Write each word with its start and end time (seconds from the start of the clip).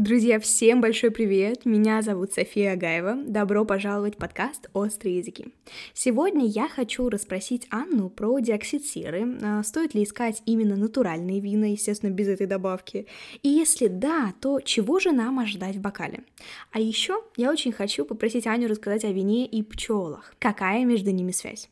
Друзья, 0.00 0.40
всем 0.40 0.80
большой 0.80 1.10
привет! 1.10 1.66
Меня 1.66 2.00
зовут 2.00 2.32
София 2.32 2.72
Агаева. 2.72 3.16
Добро 3.26 3.66
пожаловать 3.66 4.14
в 4.14 4.16
подкаст 4.16 4.70
«Острые 4.72 5.18
языки». 5.18 5.48
Сегодня 5.92 6.46
я 6.46 6.70
хочу 6.70 7.10
расспросить 7.10 7.66
Анну 7.68 8.08
про 8.08 8.38
диоксид 8.38 8.86
серы. 8.86 9.36
А, 9.42 9.62
стоит 9.62 9.92
ли 9.92 10.02
искать 10.02 10.40
именно 10.46 10.74
натуральные 10.74 11.40
вина, 11.40 11.66
естественно, 11.66 12.08
без 12.08 12.28
этой 12.28 12.46
добавки? 12.46 13.08
И 13.42 13.50
если 13.50 13.88
да, 13.88 14.32
то 14.40 14.60
чего 14.62 15.00
же 15.00 15.12
нам 15.12 15.38
ожидать 15.38 15.76
в 15.76 15.82
бокале? 15.82 16.24
А 16.72 16.80
еще 16.80 17.22
я 17.36 17.50
очень 17.50 17.70
хочу 17.70 18.06
попросить 18.06 18.46
Аню 18.46 18.68
рассказать 18.68 19.04
о 19.04 19.12
вине 19.12 19.44
и 19.44 19.62
пчелах. 19.62 20.34
Какая 20.38 20.86
между 20.86 21.10
ними 21.10 21.32
связь? 21.32 21.68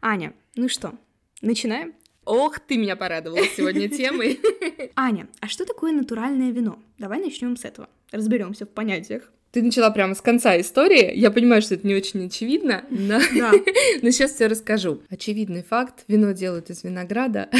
Аня, 0.00 0.34
ну 0.56 0.68
что, 0.68 0.94
начинаем? 1.42 1.94
Ох, 2.24 2.60
ты 2.60 2.76
меня 2.76 2.94
порадовала 2.94 3.44
сегодня 3.56 3.88
темой. 3.88 4.40
Аня, 4.96 5.28
а 5.40 5.48
что 5.48 5.64
такое 5.64 5.92
натуральное 5.92 6.52
вино? 6.52 6.78
Давай 6.98 7.18
начнем 7.18 7.56
с 7.56 7.64
этого. 7.64 7.88
Разберемся 8.12 8.64
в 8.64 8.68
понятиях. 8.68 9.32
Ты 9.52 9.62
начала 9.62 9.90
прямо 9.90 10.14
с 10.14 10.22
конца 10.22 10.58
истории. 10.58 11.14
Я 11.14 11.30
понимаю, 11.30 11.60
что 11.60 11.74
это 11.74 11.86
не 11.86 11.94
очень 11.94 12.24
очевидно, 12.24 12.84
но, 12.88 13.20
да. 13.36 13.52
но 14.02 14.10
сейчас 14.10 14.32
все 14.32 14.46
расскажу. 14.46 15.02
Очевидный 15.10 15.62
факт: 15.62 16.04
вино 16.08 16.32
делают 16.32 16.70
из 16.70 16.82
винограда, 16.84 17.50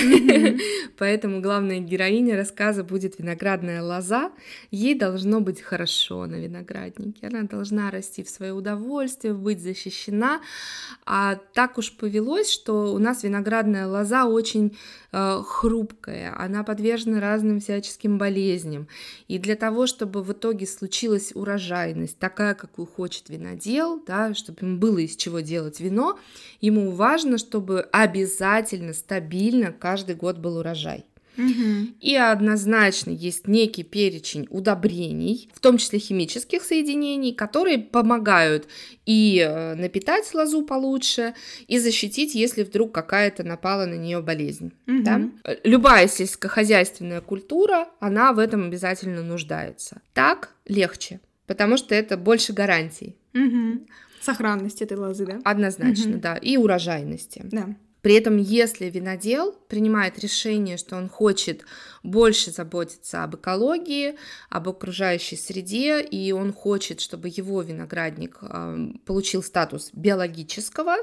поэтому 0.99 1.43
главная 1.43 1.81
героиня 1.81 2.35
рассказа 2.35 2.83
будет 2.83 3.19
виноградная 3.19 3.83
лоза. 3.83 4.33
Ей 4.71 4.95
должно 4.95 5.43
быть 5.43 5.61
хорошо 5.61 6.25
на 6.25 6.37
винограднике. 6.37 7.27
Она 7.27 7.43
должна 7.43 7.91
расти 7.91 8.23
в 8.23 8.31
свое 8.31 8.55
удовольствие, 8.55 9.35
быть 9.35 9.61
защищена. 9.61 10.41
А 11.05 11.35
так 11.53 11.77
уж 11.77 11.93
повелось, 11.93 12.51
что 12.51 12.95
у 12.95 12.99
нас 12.99 13.23
виноградная 13.23 13.87
лоза 13.87 14.25
очень 14.25 14.75
э, 15.13 15.43
хрупкая, 15.47 16.35
она 16.37 16.65
подвержена 16.65 17.21
разным 17.21 17.61
всяческим 17.61 18.19
болезням. 18.19 18.89
И 19.29 19.39
для 19.39 19.57
того, 19.57 19.87
чтобы 19.87 20.23
в 20.23 20.33
итоге 20.33 20.67
случилось 20.67 21.33
урожай 21.35 21.53
урожайность 21.63 22.19
такая, 22.19 22.55
какую 22.55 22.87
хочет 22.87 23.29
винодел, 23.29 24.03
да, 24.07 24.35
чтобы 24.35 24.59
ему 24.63 24.79
было 24.79 24.99
из 24.99 25.17
чего 25.17 25.41
делать 25.41 25.81
вино, 25.81 26.19
ему 26.61 26.91
важно, 26.91 27.39
чтобы 27.39 27.83
обязательно, 27.93 28.93
стабильно 28.93 29.73
каждый 29.73 30.15
год 30.15 30.39
был 30.39 30.59
урожай. 30.59 31.05
Угу. 31.37 31.95
И 32.01 32.15
однозначно 32.15 33.11
есть 33.11 33.49
некий 33.49 33.83
перечень 33.83 34.47
удобрений, 34.51 35.49
в 35.55 35.61
том 35.61 35.79
числе 35.79 35.99
химических 35.99 36.63
соединений, 36.63 37.33
которые 37.33 37.79
помогают 37.79 38.69
и 39.07 39.39
э, 39.39 39.75
напитать 39.75 40.33
лозу 40.35 40.63
получше, 40.63 41.35
и 41.67 41.79
защитить, 41.79 42.35
если 42.35 42.63
вдруг 42.63 42.93
какая-то 42.93 43.45
напала 43.45 43.87
на 43.87 43.95
нее 43.95 44.21
болезнь. 44.21 44.73
Угу. 44.87 45.03
Да? 45.03 45.21
Любая 45.65 46.09
сельскохозяйственная 46.09 47.21
культура, 47.21 47.89
она 48.01 48.33
в 48.33 48.39
этом 48.39 48.67
обязательно 48.67 49.23
нуждается. 49.23 50.01
Так 50.15 50.55
легче 50.67 51.21
потому 51.47 51.77
что 51.77 51.95
это 51.95 52.17
больше 52.17 52.55
гарантий. 52.55 53.15
Угу. 53.35 53.87
Сохранности 54.23 54.85
этой 54.85 54.97
лозы, 54.97 55.27
да? 55.27 55.41
Однозначно, 55.45 56.13
угу. 56.13 56.21
да, 56.21 56.37
и 56.37 56.57
урожайности. 56.57 57.43
Да. 57.45 57.75
При 58.03 58.15
этом, 58.15 58.37
если 58.37 58.91
винодел 58.91 59.53
принимает 59.69 60.19
решение, 60.19 60.77
что 60.77 60.97
он 60.97 61.09
хочет 61.09 61.65
больше 62.03 62.51
заботиться 62.51 63.23
об 63.23 63.37
экологии, 63.37 64.17
об 64.51 64.69
окружающей 64.69 65.37
среде, 65.37 66.03
и 66.03 66.33
он 66.33 66.53
хочет, 66.53 67.01
чтобы 67.01 67.29
его 67.29 67.63
виноградник 67.63 68.39
э, 68.43 68.89
получил 69.07 69.43
статус 69.43 69.91
биологического, 69.93 70.97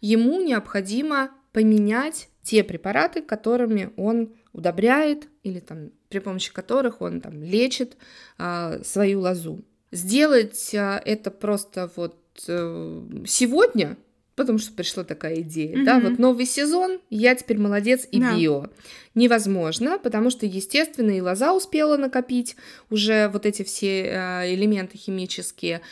ему 0.00 0.40
необходимо 0.40 1.30
поменять 1.52 2.30
те 2.42 2.64
препараты, 2.64 3.20
которыми 3.20 3.92
он 3.96 4.34
удобряет 4.54 5.28
или 5.42 5.60
там 5.60 5.90
при 6.08 6.18
помощи 6.18 6.52
которых 6.52 7.02
он 7.02 7.20
там 7.20 7.42
лечит 7.42 7.98
э, 8.38 8.80
свою 8.84 9.20
лозу. 9.20 9.62
Сделать 9.90 10.72
э, 10.72 11.02
это 11.04 11.30
просто 11.30 11.90
вот 11.94 12.18
сегодня 12.34 13.98
потому 14.36 14.58
что 14.58 14.72
пришла 14.72 15.04
такая 15.04 15.40
идея, 15.40 15.76
mm-hmm. 15.76 15.84
да, 15.84 16.00
вот 16.00 16.18
новый 16.18 16.46
сезон, 16.46 17.00
я 17.10 17.34
теперь 17.34 17.58
молодец 17.58 18.06
и 18.10 18.20
да. 18.20 18.36
био. 18.36 18.70
Невозможно, 19.14 19.98
потому 19.98 20.30
что, 20.30 20.46
естественно, 20.46 21.10
и 21.10 21.20
лоза 21.20 21.52
успела 21.52 21.96
накопить 21.96 22.56
уже 22.88 23.28
вот 23.28 23.44
эти 23.44 23.62
все 23.62 24.04
э, 24.04 24.54
элементы 24.54 24.96
химические, 24.96 25.82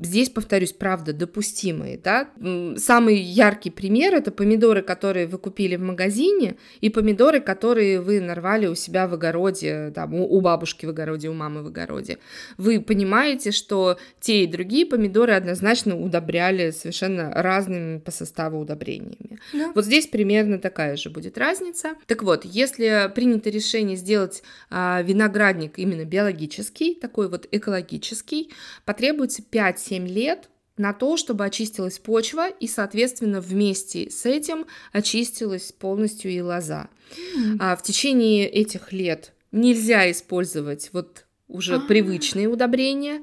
Здесь, 0.00 0.30
повторюсь, 0.30 0.72
правда, 0.72 1.12
допустимые, 1.12 1.98
да. 1.98 2.28
Самый 2.76 3.16
яркий 3.16 3.70
пример– 3.70 4.14
это 4.16 4.30
помидоры, 4.30 4.82
которые 4.82 5.26
вы 5.26 5.38
купили 5.38 5.76
в 5.76 5.82
магазине, 5.82 6.56
и 6.80 6.88
помидоры, 6.88 7.40
которые 7.40 8.00
вы 8.00 8.20
нарвали 8.20 8.66
у 8.66 8.74
себя 8.74 9.06
в 9.06 9.14
огороде, 9.14 9.92
там, 9.94 10.14
у 10.14 10.40
бабушки 10.40 10.86
в 10.86 10.90
огороде, 10.90 11.28
у 11.28 11.34
мамы 11.34 11.62
в 11.62 11.66
огороде. 11.66 12.18
Вы 12.56 12.80
понимаете, 12.80 13.50
что 13.50 13.98
те 14.18 14.44
и 14.44 14.46
другие 14.46 14.86
помидоры 14.86 15.34
однозначно 15.34 15.98
удобряли 15.98 16.70
совершенно 16.70 17.30
разными 17.30 17.98
по 17.98 18.10
составу 18.10 18.60
удобрениями. 18.60 19.38
Да. 19.52 19.72
Вот 19.74 19.84
здесь 19.84 20.06
примерно 20.06 20.58
такая 20.58 20.96
же 20.96 21.10
будет 21.10 21.36
разница. 21.36 21.90
Так 22.06 22.22
вот, 22.22 22.44
если 22.44 23.10
принято 23.14 23.50
решение 23.50 23.96
сделать 23.96 24.42
а, 24.70 25.02
виноградник 25.02 25.78
именно 25.78 26.04
биологический, 26.04 26.94
такой 26.94 27.28
вот 27.28 27.46
экологический, 27.50 28.50
потребуется 28.84 29.42
5 29.42 29.81
5-7 29.82 30.06
лет 30.06 30.48
на 30.76 30.92
то, 30.92 31.16
чтобы 31.16 31.44
очистилась 31.44 31.98
почва, 31.98 32.48
и, 32.48 32.66
соответственно, 32.66 33.40
вместе 33.40 34.10
с 34.10 34.24
этим 34.24 34.66
очистилась 34.92 35.72
полностью 35.72 36.30
и 36.30 36.40
лоза. 36.40 36.88
Mm. 37.36 37.56
А 37.60 37.76
в 37.76 37.82
течение 37.82 38.48
этих 38.48 38.92
лет 38.92 39.32
нельзя 39.52 40.10
использовать 40.10 40.90
вот 40.92 41.26
уже 41.46 41.74
А-а-а. 41.74 41.86
привычные 41.86 42.48
удобрения, 42.48 43.22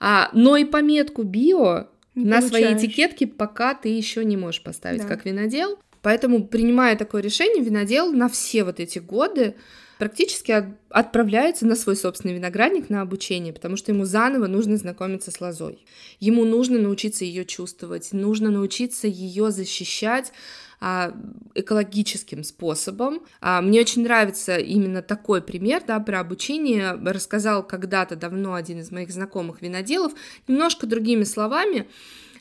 а, 0.00 0.30
но 0.34 0.56
и 0.56 0.64
пометку 0.64 1.22
био 1.22 1.88
не 2.14 2.26
на 2.26 2.42
своей 2.42 2.76
этикетке 2.76 3.26
пока 3.26 3.74
ты 3.74 3.88
еще 3.88 4.24
не 4.24 4.36
можешь 4.36 4.62
поставить 4.62 5.02
да. 5.02 5.08
как 5.08 5.24
винодел. 5.24 5.78
Поэтому, 6.02 6.46
принимая 6.46 6.96
такое 6.96 7.22
решение, 7.22 7.64
винодел 7.64 8.12
на 8.12 8.28
все 8.28 8.64
вот 8.64 8.80
эти 8.80 8.98
годы 8.98 9.54
практически 10.02 10.74
отправляется 10.88 11.64
на 11.64 11.76
свой 11.76 11.94
собственный 11.94 12.34
виноградник 12.34 12.90
на 12.90 13.02
обучение, 13.02 13.52
потому 13.52 13.76
что 13.76 13.92
ему 13.92 14.04
заново 14.04 14.48
нужно 14.48 14.76
знакомиться 14.76 15.30
с 15.30 15.40
лозой. 15.40 15.86
Ему 16.18 16.44
нужно 16.44 16.80
научиться 16.80 17.24
ее 17.24 17.44
чувствовать, 17.44 18.12
нужно 18.12 18.50
научиться 18.50 19.06
ее 19.06 19.52
защищать 19.52 20.32
а, 20.80 21.14
экологическим 21.54 22.42
способом. 22.42 23.22
А, 23.40 23.62
мне 23.62 23.78
очень 23.78 24.02
нравится 24.02 24.56
именно 24.56 25.02
такой 25.02 25.40
пример 25.40 25.84
да, 25.86 26.00
про 26.00 26.18
обучение. 26.18 26.94
Рассказал 26.94 27.64
когда-то 27.64 28.16
давно 28.16 28.54
один 28.54 28.80
из 28.80 28.90
моих 28.90 29.12
знакомых 29.12 29.62
виноделов, 29.62 30.14
немножко 30.48 30.88
другими 30.88 31.22
словами, 31.22 31.86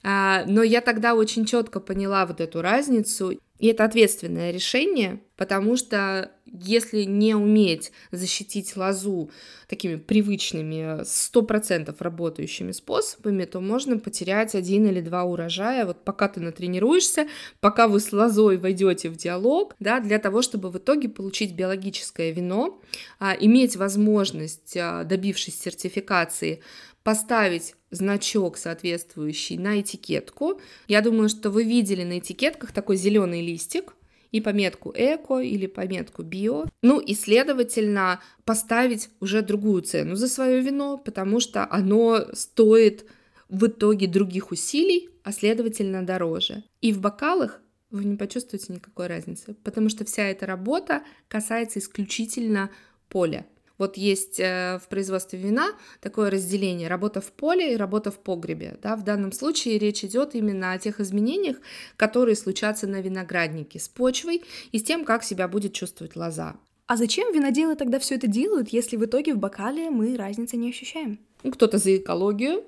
а, 0.01 0.45
но 0.47 0.63
я 0.63 0.81
тогда 0.81 1.13
очень 1.13 1.45
четко 1.45 1.79
поняла 1.79 2.25
вот 2.25 2.41
эту 2.41 2.63
разницу. 2.63 3.39
И 3.59 3.67
это 3.67 3.83
ответственное 3.83 4.49
решение, 4.49 5.21
потому 5.37 5.77
что 5.77 6.31
если 6.53 7.03
не 7.03 7.33
уметь 7.35 7.91
защитить 8.11 8.75
лозу 8.75 9.31
такими 9.67 9.95
привычными, 9.95 11.03
сто 11.05 11.41
процентов 11.41 12.01
работающими 12.01 12.71
способами, 12.71 13.45
то 13.45 13.61
можно 13.61 13.97
потерять 13.99 14.53
один 14.55 14.87
или 14.87 15.01
два 15.01 15.23
урожая, 15.23 15.85
вот 15.85 16.03
пока 16.03 16.27
ты 16.27 16.39
натренируешься, 16.39 17.27
пока 17.59 17.87
вы 17.87 17.99
с 17.99 18.11
лозой 18.11 18.57
войдете 18.57 19.09
в 19.09 19.15
диалог, 19.15 19.75
да, 19.79 19.99
для 19.99 20.19
того, 20.19 20.41
чтобы 20.41 20.69
в 20.69 20.77
итоге 20.77 21.09
получить 21.09 21.53
биологическое 21.53 22.31
вино, 22.31 22.81
а, 23.19 23.35
иметь 23.39 23.75
возможность, 23.75 24.75
а, 24.75 25.03
добившись 25.03 25.59
сертификации, 25.59 26.61
поставить 27.03 27.75
значок 27.89 28.57
соответствующий 28.57 29.57
на 29.57 29.81
этикетку. 29.81 30.61
Я 30.87 31.01
думаю, 31.01 31.29
что 31.29 31.49
вы 31.49 31.63
видели 31.63 32.03
на 32.03 32.19
этикетках 32.19 32.71
такой 32.71 32.95
зеленый 32.95 33.41
листик 33.41 33.93
и 34.31 34.41
пометку 34.41 34.93
эко 34.95 35.39
или 35.39 35.67
пометку 35.67 36.23
био. 36.23 36.65
Ну 36.81 36.99
и, 36.99 37.13
следовательно, 37.13 38.21
поставить 38.45 39.09
уже 39.19 39.41
другую 39.41 39.81
цену 39.83 40.15
за 40.15 40.27
свое 40.27 40.61
вино, 40.61 40.97
потому 40.97 41.39
что 41.39 41.67
оно 41.69 42.25
стоит 42.33 43.05
в 43.49 43.67
итоге 43.67 44.07
других 44.07 44.51
усилий, 44.51 45.09
а 45.23 45.31
следовательно 45.31 46.05
дороже. 46.05 46.63
И 46.79 46.93
в 46.93 47.01
бокалах 47.01 47.61
вы 47.89 48.05
не 48.05 48.15
почувствуете 48.15 48.73
никакой 48.73 49.07
разницы, 49.07 49.55
потому 49.63 49.89
что 49.89 50.05
вся 50.05 50.23
эта 50.23 50.45
работа 50.45 51.03
касается 51.27 51.79
исключительно 51.79 52.69
поля. 53.09 53.45
Вот 53.81 53.97
есть 53.97 54.39
э, 54.39 54.77
в 54.77 54.87
производстве 54.89 55.39
вина 55.39 55.71
такое 56.01 56.29
разделение 56.29 56.87
работа 56.87 57.19
в 57.19 57.31
поле 57.31 57.73
и 57.73 57.75
работа 57.75 58.11
в 58.11 58.19
погребе. 58.19 58.77
Да? 58.83 58.95
В 58.95 59.03
данном 59.03 59.31
случае 59.31 59.79
речь 59.79 60.03
идет 60.03 60.35
именно 60.35 60.73
о 60.73 60.77
тех 60.77 60.99
изменениях, 60.99 61.57
которые 61.97 62.35
случатся 62.35 62.85
на 62.85 63.01
винограднике 63.01 63.79
с 63.79 63.89
почвой 63.89 64.43
и 64.71 64.77
с 64.77 64.83
тем, 64.83 65.03
как 65.03 65.23
себя 65.23 65.47
будет 65.47 65.73
чувствовать 65.73 66.15
лоза. 66.15 66.57
А 66.85 66.95
зачем 66.95 67.33
виноделы 67.33 67.75
тогда 67.75 67.97
все 67.97 68.17
это 68.17 68.27
делают, 68.27 68.69
если 68.69 68.97
в 68.97 69.05
итоге 69.05 69.33
в 69.33 69.39
бокале 69.39 69.89
мы 69.89 70.15
разницы 70.15 70.57
не 70.57 70.69
ощущаем? 70.69 71.17
Ну, 71.43 71.51
кто-то 71.51 71.77
за 71.77 71.97
экологию. 71.97 72.63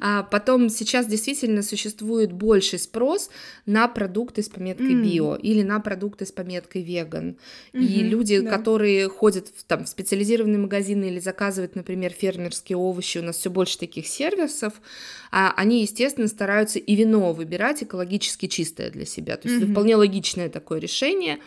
а 0.00 0.22
потом 0.22 0.68
сейчас 0.68 1.06
действительно 1.06 1.62
существует 1.62 2.32
больший 2.32 2.78
спрос 2.78 3.30
на 3.66 3.88
продукты 3.88 4.42
с 4.42 4.48
пометкой 4.48 4.94
био 4.94 5.34
или 5.36 5.62
на 5.62 5.80
продукты 5.80 6.26
с 6.26 6.32
пометкой 6.32 6.82
веган. 6.82 7.36
И 7.72 8.02
люди, 8.02 8.40
которые 8.46 9.08
ходят 9.08 9.48
в, 9.48 9.64
там, 9.64 9.84
в 9.84 9.88
специализированные 9.88 10.58
магазины 10.58 11.06
или 11.06 11.18
заказывают, 11.18 11.76
например, 11.76 12.12
фермерские 12.12 12.76
овощи, 12.76 13.18
у 13.18 13.22
нас 13.22 13.36
все 13.36 13.50
больше 13.50 13.78
таких 13.78 14.06
сервисов, 14.06 14.74
а 15.30 15.52
они, 15.56 15.82
естественно, 15.82 16.28
стараются 16.28 16.78
и 16.78 16.94
вино 16.94 17.32
выбирать 17.32 17.82
экологически 17.82 18.46
чистое 18.46 18.90
для 18.90 19.04
себя. 19.04 19.36
То 19.36 19.48
есть 19.48 19.62
это 19.62 19.70
вполне 19.70 19.96
логичное 19.96 20.48
такое 20.48 20.78
решение 20.78 21.38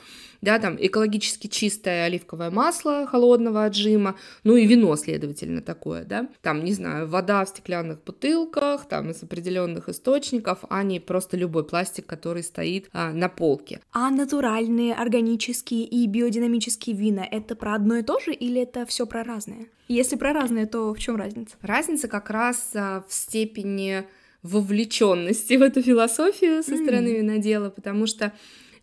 да, 0.48 0.60
там 0.60 0.78
экологически 0.80 1.48
чистое 1.48 2.06
оливковое 2.06 2.50
масло 2.52 3.06
холодного 3.06 3.66
отжима, 3.66 4.16
ну 4.46 4.56
и 4.56 4.66
вино, 4.66 4.96
следовательно, 4.96 5.62
такое, 5.62 6.06
да, 6.06 6.30
там, 6.42 6.64
не 6.64 6.72
знаю, 6.72 7.06
вода 7.06 7.44
в 7.44 7.50
стеклянных 7.50 8.02
бутылках, 8.06 8.88
там, 8.88 9.10
из 9.10 9.22
определенных 9.22 9.90
источников, 9.90 10.60
а 10.70 10.84
не 10.84 11.02
просто 11.02 11.36
любой 11.36 11.66
пластик, 11.66 12.06
который 12.06 12.44
стоит 12.44 12.88
а, 12.94 13.12
на 13.12 13.28
полке. 13.28 13.82
А 13.92 14.10
натуральные, 14.10 14.94
органические 14.94 15.84
и 15.84 16.08
биодинамические 16.08 16.96
вина— 16.96 17.28
это 17.30 17.58
про 17.58 17.76
одно 17.76 17.98
и 17.98 18.02
то 18.02 18.18
же 18.22 18.32
или 18.32 18.62
это 18.62 18.86
все 18.86 19.06
про 19.06 19.26
разное? 19.26 19.68
Если 19.90 20.16
про 20.16 20.32
разное, 20.32 20.66
то 20.66 20.94
в 20.94 20.98
чем 20.98 21.18
разница? 21.18 21.58
Разница 21.62 22.08
как 22.08 22.30
раз 22.30 22.72
а, 22.74 23.04
в 23.06 23.14
степени 23.14 24.06
вовлеченности 24.44 25.56
в 25.56 25.62
эту 25.62 25.82
философию 25.82 26.64
со 26.64 26.78
стороны 26.78 27.08
mm. 27.08 27.18
винодела, 27.18 27.70
потому 27.70 28.08
что 28.08 28.32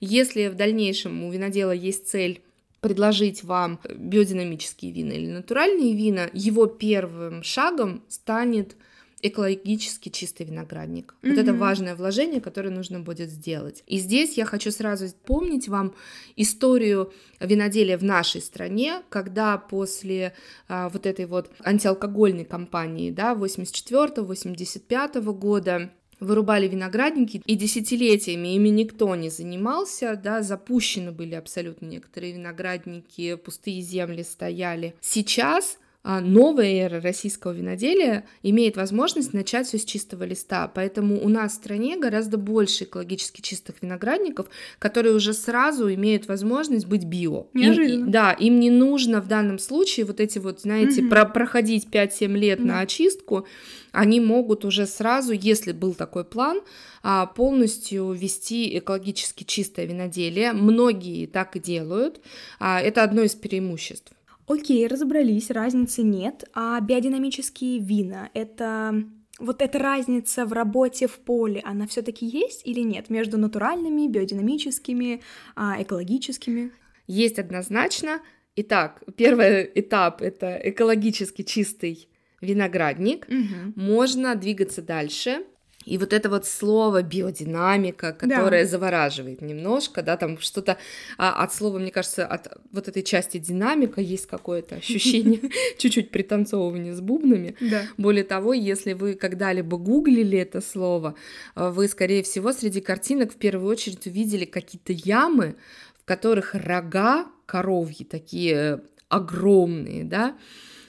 если 0.04 0.48
в 0.48 0.54
дальнейшем 0.54 1.24
у 1.24 1.30
винодела 1.30 1.72
есть 1.72 2.08
цель 2.08 2.42
предложить 2.80 3.42
вам 3.44 3.80
биодинамические 3.88 4.92
вина 4.92 5.12
или 5.12 5.30
натуральные 5.30 5.94
вина, 5.96 6.28
его 6.34 6.66
первым 6.66 7.42
шагом 7.42 8.04
станет 8.08 8.76
экологически 9.22 10.10
чистый 10.10 10.44
виноградник. 10.44 11.14
Mm-hmm. 11.22 11.30
Вот 11.30 11.38
это 11.38 11.54
важное 11.54 11.96
вложение, 11.96 12.42
которое 12.42 12.68
нужно 12.68 13.00
будет 13.00 13.30
сделать. 13.30 13.82
И 13.86 13.96
здесь 13.96 14.36
я 14.36 14.44
хочу 14.44 14.70
сразу 14.70 15.06
помнить 15.24 15.66
вам 15.66 15.94
историю 16.36 17.10
виноделия 17.40 17.96
в 17.96 18.04
нашей 18.04 18.42
стране, 18.42 19.00
когда 19.08 19.56
после 19.56 20.34
а, 20.68 20.90
вот 20.90 21.06
этой 21.06 21.24
вот 21.24 21.50
антиалкогольной 21.64 22.44
кампании, 22.44 23.10
да, 23.10 23.32
84-85 23.32 25.22
года 25.32 25.90
вырубали 26.20 26.68
виноградники, 26.68 27.42
и 27.44 27.54
десятилетиями 27.54 28.54
ими 28.54 28.68
никто 28.68 29.14
не 29.14 29.30
занимался, 29.30 30.20
да, 30.22 30.42
запущены 30.42 31.12
были 31.12 31.34
абсолютно 31.34 31.86
некоторые 31.86 32.32
виноградники, 32.32 33.36
пустые 33.36 33.80
земли 33.80 34.22
стояли. 34.22 34.94
Сейчас 35.00 35.78
новая 36.04 36.86
эра 36.86 37.00
российского 37.00 37.52
виноделия 37.52 38.26
имеет 38.42 38.76
возможность 38.76 39.32
начать 39.32 39.66
все 39.66 39.78
с 39.78 39.84
чистого 39.84 40.24
листа. 40.24 40.68
Поэтому 40.68 41.24
у 41.24 41.28
нас 41.28 41.52
в 41.52 41.54
стране 41.54 41.96
гораздо 41.96 42.36
больше 42.36 42.84
экологически 42.84 43.40
чистых 43.40 43.76
виноградников, 43.80 44.48
которые 44.78 45.14
уже 45.14 45.32
сразу 45.32 45.92
имеют 45.92 46.28
возможность 46.28 46.86
быть 46.86 47.04
био. 47.04 47.46
Неожиданно. 47.54 48.04
Им, 48.04 48.10
да, 48.10 48.32
им 48.32 48.60
не 48.60 48.70
нужно 48.70 49.22
в 49.22 49.28
данном 49.28 49.58
случае 49.58 50.04
вот 50.04 50.20
эти 50.20 50.38
вот, 50.38 50.60
знаете, 50.60 51.00
угу. 51.00 51.08
про 51.08 51.24
проходить 51.24 51.88
5-7 51.90 52.26
лет 52.36 52.58
угу. 52.58 52.68
на 52.68 52.80
очистку. 52.80 53.46
Они 53.92 54.20
могут 54.20 54.64
уже 54.64 54.86
сразу, 54.86 55.32
если 55.32 55.72
был 55.72 55.94
такой 55.94 56.24
план, 56.24 56.60
а, 57.02 57.26
полностью 57.26 58.12
вести 58.12 58.76
экологически 58.78 59.44
чистое 59.44 59.86
виноделие. 59.86 60.52
Многие 60.52 61.26
так 61.26 61.56
и 61.56 61.60
делают. 61.60 62.20
А, 62.58 62.80
это 62.80 63.04
одно 63.04 63.22
из 63.22 63.34
преимуществ. 63.34 64.12
Окей, 64.46 64.86
разобрались, 64.86 65.50
разницы 65.50 66.02
нет. 66.02 66.44
А 66.54 66.80
биодинамические 66.80 67.78
вина— 67.78 68.30
это 68.34 69.04
вот 69.38 69.62
эта 69.62 69.78
разница 69.78 70.46
в 70.46 70.52
работе 70.52 71.06
в 71.06 71.18
поле, 71.18 71.60
она 71.64 71.86
все-таки 71.86 72.26
есть 72.26 72.62
или 72.64 72.80
нет 72.80 73.10
между 73.10 73.36
натуральными, 73.38 74.06
биодинамическими, 74.06 75.22
а, 75.56 75.82
экологическими? 75.82 76.72
Есть 77.06 77.38
однозначно. 77.38 78.20
Итак, 78.56 79.02
первый 79.16 79.70
этап 79.74 80.22
это 80.22 80.60
экологически 80.62 81.42
чистый 81.42 82.08
виноградник. 82.40 83.26
Угу. 83.28 83.72
Можно 83.80 84.36
двигаться 84.36 84.82
дальше 84.82 85.44
и 85.84 85.98
вот 85.98 86.12
это 86.12 86.28
вот 86.28 86.46
слово 86.46 87.02
биодинамика, 87.02 88.12
которое 88.12 88.64
да. 88.64 88.70
завораживает 88.70 89.42
немножко, 89.42 90.02
да, 90.02 90.16
там 90.16 90.38
что-то 90.38 90.78
а, 91.18 91.42
от 91.42 91.54
слова, 91.54 91.78
мне 91.78 91.90
кажется, 91.90 92.26
от 92.26 92.48
вот 92.72 92.88
этой 92.88 93.02
части 93.02 93.38
динамика 93.38 94.00
есть 94.00 94.26
какое-то 94.26 94.76
ощущение 94.76 95.40
чуть-чуть 95.78 96.10
пританцовывания 96.10 96.94
с 96.94 97.00
бубнами. 97.00 97.56
Более 97.96 98.24
того, 98.24 98.52
если 98.52 98.92
вы 98.92 99.14
когда-либо 99.14 99.76
гуглили 99.76 100.38
это 100.38 100.60
слово, 100.60 101.14
а, 101.54 101.70
вы, 101.70 101.88
скорее 101.88 102.22
всего, 102.22 102.52
среди 102.52 102.80
картинок 102.80 103.32
в 103.32 103.36
первую 103.36 103.70
очередь 103.70 104.06
увидели 104.06 104.44
какие-то 104.44 104.92
ямы, 104.92 105.56
в 106.00 106.04
которых 106.04 106.54
рога 106.54 107.26
коровьи 107.46 108.04
такие 108.04 108.80
огромные, 109.08 110.04
да, 110.04 110.36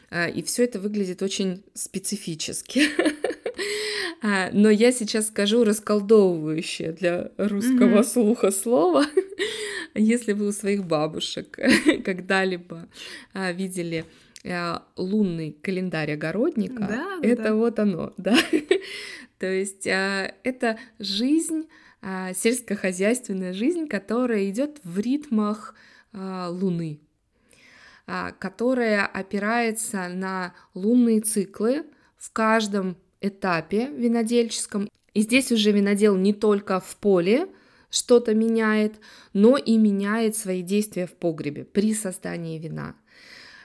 а, 0.10 0.28
и 0.28 0.42
все 0.44 0.64
это 0.64 0.80
выглядит 0.80 1.22
очень 1.22 1.64
специфически. 1.74 2.84
А, 4.22 4.50
но 4.52 4.70
я 4.70 4.92
сейчас 4.92 5.28
скажу 5.28 5.64
расколдовывающее 5.64 6.92
для 6.92 7.32
русского 7.38 8.00
mm-hmm. 8.00 8.04
слуха 8.04 8.52
слово. 8.52 9.06
Если 9.94 10.34
вы 10.34 10.48
у 10.48 10.52
своих 10.52 10.86
бабушек 10.86 11.58
когда-либо 12.06 12.88
а, 13.34 13.52
видели 13.52 14.06
а, 14.44 14.84
лунный 14.96 15.58
календарь 15.62 16.14
огородника, 16.14 16.88
да, 16.88 17.20
это 17.22 17.44
да. 17.44 17.56
вот 17.56 17.80
оно, 17.80 18.14
да. 18.18 18.38
То 19.38 19.48
есть 19.48 19.86
это 19.86 20.80
жизнь, 20.98 21.68
сельскохозяйственная 22.02 23.52
жизнь, 23.52 23.88
которая 23.88 24.50
идет 24.50 24.80
в 24.86 24.98
ритмах 24.98 25.76
Луны, 26.14 27.02
которая 28.06 29.06
опирается 29.06 30.08
на 30.08 30.54
лунные 30.74 31.20
циклы 31.20 31.84
в 32.16 32.32
каждом 32.32 32.96
этапе 33.28 33.88
винодельческом. 33.88 34.90
И 35.14 35.22
здесь 35.22 35.52
уже 35.52 35.72
винодел 35.72 36.16
не 36.16 36.34
только 36.34 36.80
в 36.80 36.96
поле 36.98 37.48
что-то 37.90 38.34
меняет, 38.34 38.96
но 39.34 39.58
и 39.58 39.78
меняет 39.78 40.36
свои 40.36 40.62
действия 40.62 41.08
в 41.08 41.14
погребе 41.14 41.64
при 41.64 41.94
создании 41.94 42.60
вина. 42.60 42.96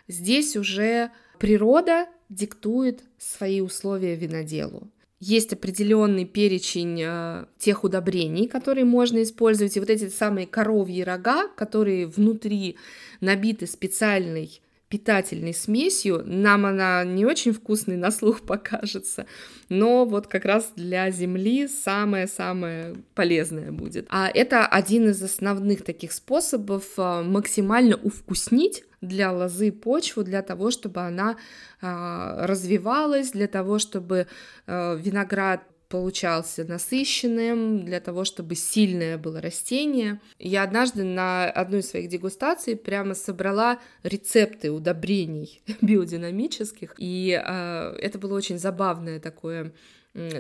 Здесь 0.07 0.57
уже 0.57 1.11
природа 1.39 2.07
диктует 2.29 3.03
свои 3.19 3.61
условия 3.61 4.15
виноделу. 4.15 4.89
Есть 5.19 5.53
определенный 5.53 6.25
перечень 6.25 7.03
э, 7.03 7.45
тех 7.59 7.85
удобрений, 7.85 8.49
которые 8.49 8.87
можно 8.87 9.23
использовать, 9.23 9.77
и 9.77 9.81
вот 9.81 9.91
эти 9.91 10.09
самые 10.09 10.47
коровьи 10.47 11.03
рога, 11.03 11.49
которые 11.49 12.07
внутри 12.07 12.77
набиты 13.21 13.67
специальной 13.67 14.63
питательной 14.91 15.55
смесью. 15.55 16.23
Нам 16.27 16.67
она 16.67 17.05
не 17.05 17.25
очень 17.25 17.53
вкусной 17.53 17.97
на 17.97 18.11
слух 18.11 18.41
покажется, 18.47 19.27
но 19.71 20.05
вот 20.05 20.27
как 20.27 20.45
раз 20.45 20.73
для 20.77 21.11
земли 21.11 21.69
самое-самое 21.69 22.97
полезное 23.15 23.71
будет. 23.73 24.07
А 24.11 24.29
это 24.29 24.67
один 24.67 25.09
из 25.09 25.23
основных 25.23 25.83
таких 25.85 26.13
способов 26.13 26.85
а, 26.99 27.23
максимально 27.23 27.97
увкуснить 27.97 28.85
для 29.01 29.33
лозы 29.33 29.73
почву, 29.73 30.25
для 30.25 30.43
того, 30.43 30.71
чтобы 30.71 31.01
она 31.01 31.37
а, 31.81 32.47
развивалась, 32.47 33.31
для 33.31 33.47
того, 33.47 33.79
чтобы 33.79 34.27
а, 34.67 34.97
виноград 34.97 35.63
получался 35.91 36.65
насыщенным, 36.65 37.85
для 37.85 38.01
того, 38.01 38.25
чтобы 38.25 38.55
сильное 38.55 39.19
было 39.19 39.41
растение. 39.41 40.21
Я 40.39 40.63
однажды 40.63 41.03
на 41.03 41.51
одной 41.51 41.81
из 41.81 41.91
своих 41.91 42.09
дегустаций 42.09 42.77
прямо 42.77 43.15
собрала 43.15 43.81
рецепты 44.05 44.71
удобрений 44.71 45.61
биодинамических, 45.83 46.95
и 46.97 47.39
э, 47.45 47.97
это 47.99 48.19
было 48.19 48.37
очень 48.37 48.59
забавное 48.59 49.19
такое 49.19 49.73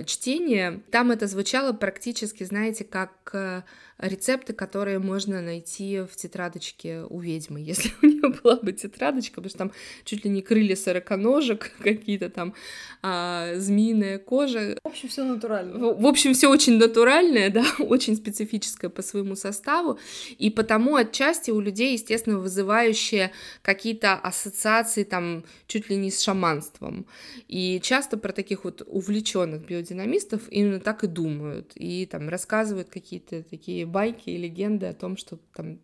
чтение. 0.05 0.83
Там 0.91 1.11
это 1.11 1.27
звучало 1.27 1.73
практически, 1.73 2.43
знаете, 2.45 2.85
как 2.85 3.31
э, 3.33 3.62
рецепты, 3.99 4.53
которые 4.53 4.99
можно 4.99 5.41
найти 5.41 6.00
в 6.00 6.17
тетрадочке 6.17 7.03
у 7.09 7.21
ведьмы, 7.21 7.61
если 7.65 7.93
у 8.03 8.07
нее 8.07 8.35
была 8.43 8.57
бы 8.57 8.73
тетрадочка, 8.73 9.37
потому 9.37 9.50
что 9.50 9.59
там 9.59 9.73
чуть 10.05 10.25
ли 10.25 10.31
не 10.31 10.43
крылья 10.43 10.77
сороконожек, 10.77 11.73
какие-то 11.83 12.31
там 12.31 12.55
а, 13.03 13.55
змеиная 13.57 14.19
кожа. 14.19 14.77
В 14.83 14.89
общем, 14.89 15.09
все 15.09 15.25
натурально. 15.25 15.79
В, 15.79 16.03
в 16.03 16.07
общем, 16.07 16.35
все 16.35 16.49
очень 16.49 16.79
натуральное, 16.79 17.50
да, 17.50 17.65
очень 17.79 18.17
специфическое 18.17 18.91
по 18.91 19.03
своему 19.03 19.37
составу, 19.37 19.99
и 20.39 20.50
потому 20.50 20.97
отчасти 20.97 21.50
у 21.50 21.61
людей, 21.61 21.93
естественно, 21.93 22.39
вызывающие 22.39 23.33
какие-то 23.62 24.15
ассоциации 24.15 25.05
там 25.05 25.45
чуть 25.67 25.91
ли 25.91 25.97
не 25.97 26.11
с 26.11 26.21
шаманством. 26.21 27.07
И 27.49 27.81
часто 27.83 28.17
про 28.17 28.33
таких 28.33 28.65
вот 28.65 28.83
увлеченных 28.87 29.60
биодинамистов 29.67 30.43
именно 30.50 30.81
так 30.81 31.05
и 31.05 31.07
думают, 31.07 31.73
и 31.75 32.07
там 32.07 32.29
рассказывают 32.29 32.88
какие-то 32.88 33.43
такие 33.43 33.87
байки 33.87 34.31
и 34.31 34.37
легенды 34.37 34.87
о 34.87 34.95
том, 34.95 35.17
что 35.17 35.38
там 35.55 35.79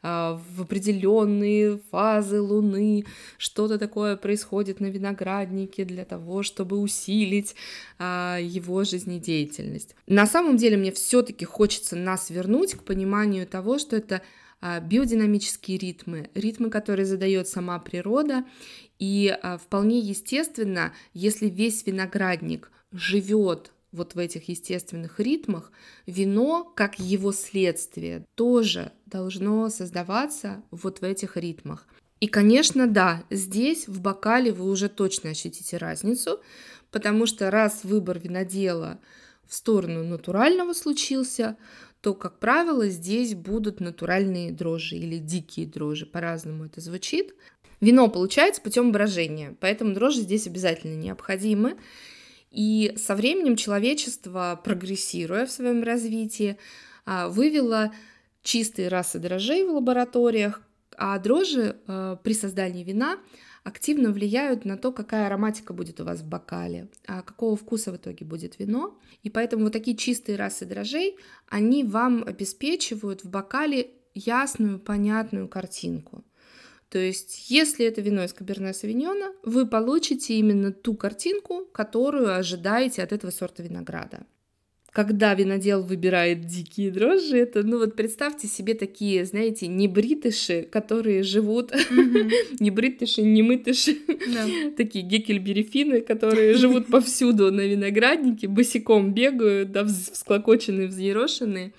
а, 0.00 0.40
в 0.54 0.62
определенные 0.62 1.78
фазы 1.90 2.40
Луны 2.40 3.04
что-то 3.36 3.78
такое 3.78 4.16
происходит 4.16 4.80
на 4.80 4.86
винограднике 4.86 5.84
для 5.84 6.04
того, 6.04 6.42
чтобы 6.42 6.78
усилить 6.78 7.56
а, 7.98 8.38
его 8.40 8.84
жизнедеятельность. 8.84 9.96
На 10.06 10.26
самом 10.26 10.56
деле 10.56 10.76
мне 10.76 10.92
все-таки 10.92 11.44
хочется 11.44 11.96
нас 11.96 12.30
вернуть 12.30 12.74
к 12.74 12.84
пониманию 12.84 13.46
того, 13.46 13.78
что 13.78 13.96
это 13.96 14.22
а, 14.60 14.78
биодинамические 14.80 15.78
ритмы, 15.78 16.30
ритмы, 16.34 16.70
которые 16.70 17.06
задает 17.06 17.48
сама 17.48 17.78
природа, 17.80 18.44
и 19.00 19.36
вполне 19.64 20.00
естественно, 20.00 20.92
если 21.14 21.48
весь 21.48 21.86
виноградник 21.86 22.72
живет 22.92 23.72
вот 23.92 24.14
в 24.14 24.18
этих 24.18 24.48
естественных 24.48 25.18
ритмах, 25.18 25.72
вино, 26.06 26.64
как 26.76 26.98
его 26.98 27.32
следствие, 27.32 28.24
тоже 28.34 28.92
должно 29.06 29.68
создаваться 29.70 30.62
вот 30.70 31.00
в 31.00 31.04
этих 31.04 31.36
ритмах. 31.36 31.86
И, 32.20 32.26
конечно, 32.26 32.86
да, 32.86 33.24
здесь 33.30 33.86
в 33.88 34.00
бокале 34.00 34.52
вы 34.52 34.68
уже 34.70 34.88
точно 34.88 35.30
ощутите 35.30 35.76
разницу, 35.76 36.40
потому 36.90 37.26
что 37.26 37.50
раз 37.50 37.84
выбор 37.84 38.18
винодела 38.18 38.98
в 39.46 39.54
сторону 39.54 40.04
натурального 40.04 40.72
случился, 40.72 41.56
то, 42.00 42.14
как 42.14 42.38
правило, 42.38 42.88
здесь 42.88 43.34
будут 43.34 43.80
натуральные 43.80 44.52
дрожжи 44.52 44.96
или 44.96 45.18
дикие 45.18 45.66
дрожжи, 45.66 46.06
по-разному 46.06 46.66
это 46.66 46.80
звучит. 46.80 47.34
Вино 47.80 48.08
получается 48.08 48.60
путем 48.60 48.92
брожения, 48.92 49.56
поэтому 49.60 49.94
дрожжи 49.94 50.20
здесь 50.20 50.46
обязательно 50.46 50.96
необходимы. 50.96 51.76
И 52.50 52.94
со 52.96 53.14
временем 53.14 53.56
человечество, 53.56 54.60
прогрессируя 54.62 55.46
в 55.46 55.50
своем 55.50 55.82
развитии, 55.82 56.58
а, 57.04 57.28
вывело 57.28 57.92
чистые 58.42 58.88
расы 58.88 59.18
дрожжей 59.18 59.64
в 59.64 59.70
лабораториях, 59.70 60.62
а 60.96 61.18
дрожжи 61.18 61.76
а, 61.86 62.16
при 62.16 62.32
создании 62.32 62.84
вина 62.84 63.18
активно 63.64 64.10
влияют 64.12 64.64
на 64.64 64.76
то, 64.76 64.92
какая 64.92 65.26
ароматика 65.26 65.72
будет 65.72 66.00
у 66.00 66.04
вас 66.04 66.20
в 66.20 66.28
бокале, 66.28 66.88
а 67.06 67.22
какого 67.22 67.56
вкуса 67.56 67.92
в 67.92 67.96
итоге 67.96 68.24
будет 68.24 68.58
вино. 68.58 68.98
И 69.22 69.30
поэтому 69.30 69.64
вот 69.64 69.72
такие 69.72 69.96
чистые 69.96 70.36
расы 70.36 70.64
дрожжей, 70.64 71.16
они 71.48 71.84
вам 71.84 72.24
обеспечивают 72.26 73.24
в 73.24 73.30
бокале 73.30 73.90
ясную, 74.14 74.78
понятную 74.78 75.48
картинку. 75.48 76.24
То 76.90 76.98
есть, 76.98 77.50
если 77.50 77.84
это 77.84 78.00
вино 78.00 78.24
из 78.24 78.32
Каберне 78.32 78.72
Савиньона, 78.72 79.32
вы 79.44 79.66
получите 79.66 80.34
именно 80.34 80.72
ту 80.72 80.94
картинку, 80.94 81.66
которую 81.72 82.34
ожидаете 82.34 83.02
от 83.02 83.12
этого 83.12 83.30
сорта 83.30 83.62
винограда. 83.62 84.26
Когда 84.90 85.34
винодел 85.34 85.82
выбирает 85.82 86.46
дикие 86.46 86.90
дрожжи, 86.90 87.36
это, 87.36 87.62
ну 87.62 87.78
вот 87.78 87.94
представьте 87.94 88.48
себе 88.48 88.72
такие, 88.72 89.26
знаете, 89.26 89.66
не 89.66 89.86
бритыши, 89.86 90.62
которые 90.62 91.22
живут, 91.22 91.72
не 92.58 92.70
бритыши, 92.70 93.20
не 93.20 93.42
мытыши, 93.42 93.98
такие 94.78 95.04
гекельберифины, 95.04 96.00
которые 96.00 96.54
живут 96.54 96.86
повсюду 96.90 97.52
на 97.52 97.60
винограднике, 97.60 98.48
босиком 98.48 99.12
бегают, 99.12 99.72
да, 99.72 99.84
всклокоченные, 99.84 100.88
взъерошенные, 100.88 101.74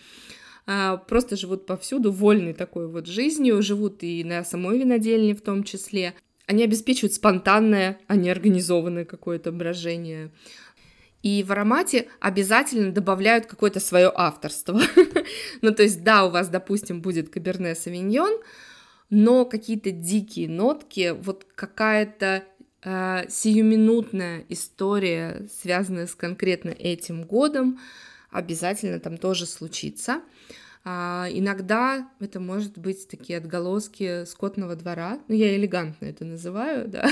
просто 1.08 1.36
живут 1.36 1.66
повсюду, 1.66 2.12
вольной 2.12 2.54
такой 2.54 2.88
вот 2.88 3.08
жизнью, 3.08 3.62
живут 3.64 4.04
и 4.04 4.24
на 4.24 4.44
самой 4.44 4.78
винодельне 4.80 5.34
в 5.34 5.42
том 5.42 5.64
числе. 5.64 6.14
Они 6.46 6.64
обеспечивают 6.64 7.14
спонтанное, 7.14 8.00
а 8.08 8.16
не 8.16 8.30
организованное 8.30 9.06
какое-то 9.06 9.52
брожение. 9.52 10.32
И 11.22 11.44
в 11.44 11.52
аромате 11.52 12.08
обязательно 12.20 12.92
добавляют 12.92 13.46
какое-то 13.46 13.80
свое 13.80 14.12
авторство. 14.14 14.80
ну, 15.62 15.74
то 15.74 15.84
есть, 15.84 16.04
да, 16.04 16.26
у 16.26 16.30
вас, 16.30 16.48
допустим, 16.48 17.02
будет 17.02 17.30
каберне 17.30 17.76
савиньон, 17.76 18.40
но 19.10 19.46
какие-то 19.46 19.92
дикие 19.92 20.48
нотки, 20.48 21.16
вот 21.20 21.46
какая-то 21.56 22.44
э, 22.84 23.26
сиюминутная 23.28 24.46
история, 24.50 25.48
связанная 25.52 26.08
с 26.08 26.16
конкретно 26.16 26.70
этим 26.70 27.24
годом, 27.24 27.80
обязательно 28.32 29.00
там 29.00 29.18
тоже 29.18 29.46
случится. 29.46 30.22
А, 30.86 31.28
иногда 31.32 32.10
это 32.20 32.40
может 32.40 32.78
быть 32.78 33.08
такие 33.08 33.38
отголоски 33.38 34.26
скотного 34.26 34.76
двора, 34.76 35.20
ну 35.28 35.36
я 35.36 35.56
элегантно 35.56 36.06
это 36.06 36.24
называю, 36.24 36.88
да, 36.88 37.12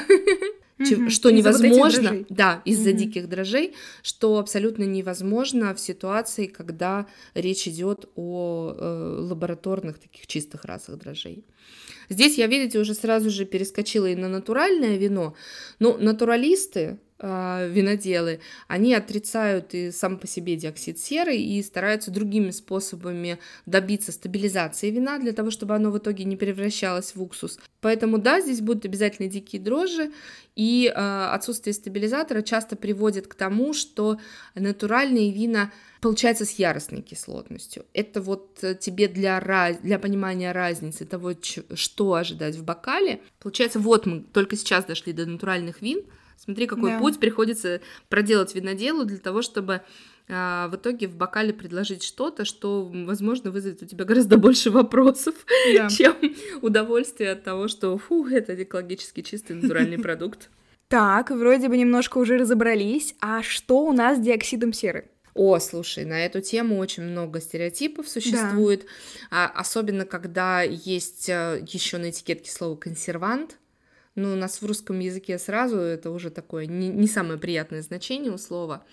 mm-hmm. 0.79 1.09
что 1.09 1.31
невозможно, 1.31 2.13
вот 2.13 2.27
да, 2.29 2.61
из-за 2.63 2.91
mm-hmm. 2.91 2.93
диких 2.93 3.29
дрожжей, 3.29 3.75
что 4.03 4.39
абсолютно 4.39 4.83
невозможно 4.83 5.75
в 5.75 5.81
ситуации, 5.81 6.47
когда 6.47 7.07
речь 7.33 7.67
идет 7.67 8.09
о 8.15 8.73
э, 8.73 9.17
лабораторных 9.19 9.99
таких 9.99 10.27
чистых 10.27 10.63
расах 10.63 10.97
дрожжей. 10.97 11.43
Здесь 12.09 12.37
я, 12.37 12.47
видите, 12.47 12.79
уже 12.79 12.93
сразу 12.93 13.29
же 13.29 13.45
перескочила 13.45 14.05
и 14.05 14.15
на 14.15 14.29
натуральное 14.29 14.97
вино. 14.97 15.35
Ну, 15.79 15.97
натуралисты, 15.97 16.99
э, 17.19 17.69
виноделы, 17.69 18.39
они 18.67 18.93
отрицают 18.93 19.73
и 19.73 19.91
сам 19.91 20.17
по 20.17 20.27
себе 20.27 20.55
диоксид 20.55 20.99
серы 20.99 21.35
и 21.35 21.61
стараются 21.63 22.11
другими 22.11 22.51
способами 22.51 23.39
добиться 23.65 24.11
стабилизации 24.11 24.91
вина 24.91 25.17
для 25.19 25.33
того, 25.33 25.51
чтобы 25.51 25.75
оно 25.75 25.91
в 25.91 25.97
итоге 25.97 26.23
не 26.23 26.35
превращалось 26.35 27.15
в 27.15 27.21
уксус. 27.21 27.59
Поэтому 27.81 28.17
да, 28.17 28.41
здесь 28.41 28.61
будут 28.61 28.85
обязательно 28.85 29.27
дикие 29.29 29.61
дрожжи, 29.61 30.11
и 30.55 30.91
э, 30.93 31.29
отсутствие 31.33 31.73
стабилизатора 31.73 32.41
часто 32.41 32.75
приводит 32.75 33.27
к 33.27 33.35
тому, 33.35 33.73
что 33.73 34.19
натуральные 34.55 35.31
вина 35.31 35.71
получаются 36.01 36.45
с 36.45 36.51
яростной 36.51 37.01
кислотностью. 37.01 37.85
Это 37.93 38.21
вот 38.21 38.63
э, 38.63 38.75
тебе 38.75 39.07
для, 39.07 39.39
раз... 39.39 39.77
для 39.77 39.99
понимания 39.99 40.51
разницы 40.51 41.05
того, 41.05 41.33
что 41.97 42.13
ожидать 42.13 42.55
в 42.55 42.63
бокале. 42.63 43.21
Получается, 43.39 43.79
вот 43.79 44.05
мы 44.05 44.19
только 44.21 44.55
сейчас 44.55 44.85
дошли 44.85 45.13
до 45.13 45.25
натуральных 45.25 45.81
вин, 45.81 46.03
Смотри, 46.37 46.67
какой 46.67 46.91
да. 46.91 46.99
путь 46.99 47.19
приходится 47.19 47.81
проделать 48.09 48.53
виноделу 48.53 49.05
для 49.05 49.17
того, 49.17 49.41
чтобы 49.41 49.81
а, 50.29 50.67
в 50.67 50.75
итоге 50.75 51.07
в 51.07 51.15
бокале 51.15 51.51
предложить 51.51 52.03
что-то, 52.03 52.45
что, 52.45 52.85
возможно, 52.93 53.49
вызовет 53.49 53.81
у 53.81 53.87
тебя 53.87 54.05
гораздо 54.05 54.37
больше 54.37 54.69
вопросов, 54.69 55.33
да. 55.75 55.89
чем 55.89 56.15
удовольствие 56.61 57.31
от 57.31 57.43
того, 57.43 57.67
что, 57.67 57.97
фу, 57.97 58.27
это 58.27 58.61
экологически 58.61 59.23
чистый 59.23 59.53
натуральный 59.53 59.97
продукт. 60.03 60.51
Так, 60.89 61.31
вроде 61.31 61.69
бы 61.69 61.75
немножко 61.75 62.19
уже 62.19 62.37
разобрались. 62.37 63.15
А 63.19 63.41
что 63.41 63.79
у 63.79 63.91
нас 63.91 64.19
с 64.19 64.21
диоксидом 64.21 64.73
серы? 64.73 65.09
О, 65.37 65.59
слушай, 65.59 66.03
на 66.03 66.25
эту 66.25 66.41
тему 66.41 66.77
очень 66.79 67.03
много 67.03 67.39
стереотипов 67.39 68.09
существует, 68.09 68.85
да. 69.29 69.47
особенно 69.47 70.05
когда 70.05 70.63
есть 70.63 71.29
э, 71.29 71.63
еще 71.67 71.97
на 71.97 72.09
этикетке 72.09 72.51
слово 72.51 72.75
консервант. 72.75 73.57
Ну, 74.15 74.33
у 74.33 74.35
нас 74.35 74.61
в 74.61 74.65
русском 74.65 74.97
языке 74.99 75.37
сразу 75.37 75.77
это 75.77 76.09
уже 76.09 76.31
такое 76.31 76.65
не, 76.65 76.89
не 76.89 77.07
самое 77.07 77.39
приятное 77.39 77.83
значение 77.83 78.31
у 78.31 78.37
слова. 78.39 78.83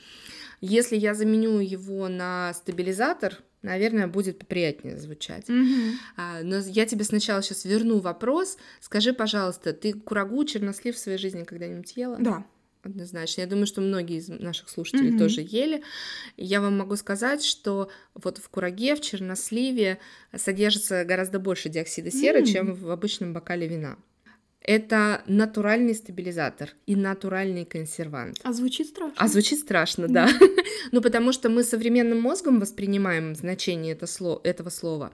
Если 0.61 0.97
я 0.97 1.15
заменю 1.15 1.61
его 1.61 2.09
на 2.09 2.53
стабилизатор, 2.53 3.39
наверное, 3.63 4.07
будет 4.07 4.39
поприятнее 4.39 4.99
звучать. 4.99 5.49
Mm-hmm. 5.49 5.93
А, 6.17 6.43
но 6.43 6.59
я 6.59 6.87
тебе 6.87 7.05
сначала 7.05 7.43
сейчас 7.43 7.65
верну 7.65 7.99
вопрос. 7.99 8.59
Скажи, 8.81 9.13
пожалуйста, 9.13 9.73
ты 9.73 9.95
курагу, 9.95 10.45
чернослив 10.45 10.95
в 10.95 10.99
своей 10.99 11.19
жизни 11.19 11.45
когда-нибудь 11.45 11.97
ела? 11.97 12.17
Да. 12.21 12.45
Однозначно. 12.85 13.41
Я 13.41 13.47
думаю, 13.47 13.67
что 13.67 13.81
многие 13.81 14.19
из 14.19 14.29
наших 14.29 14.69
слушателей 14.69 15.15
mm-hmm. 15.15 15.19
тоже 15.19 15.41
ели. 15.41 15.83
Я 16.37 16.61
вам 16.61 16.79
могу 16.79 16.97
сказать, 16.97 17.43
что 17.43 17.91
вот 18.15 18.39
в 18.39 18.49
кураге, 18.51 18.95
в 18.95 19.01
черносливе 19.01 19.99
содержится 20.37 21.05
гораздо 21.05 21.39
больше 21.39 21.71
диоксида 21.71 22.11
серы, 22.11 22.43
mm-hmm. 22.43 22.53
чем 22.53 22.75
в 22.75 22.91
обычном 22.91 23.33
бокале 23.33 23.67
вина. 23.67 23.97
Это 24.61 25.23
натуральный 25.27 25.95
стабилизатор 25.95 26.71
и 26.87 26.97
натуральный 26.97 27.67
консервант. 27.67 28.41
А 28.43 28.53
звучит 28.53 28.89
страшно. 28.89 29.15
А 29.17 29.29
звучит 29.29 29.59
страшно, 29.59 30.09
да. 30.09 30.29
ну, 30.93 31.03
потому 31.03 31.33
что 31.33 31.51
мы 31.51 31.65
современным 31.65 32.21
мозгом 32.21 32.61
воспринимаем 32.61 33.35
значение 33.35 33.93
это 33.93 34.07
сло- 34.07 34.41
этого 34.43 34.71
слова. 34.71 35.13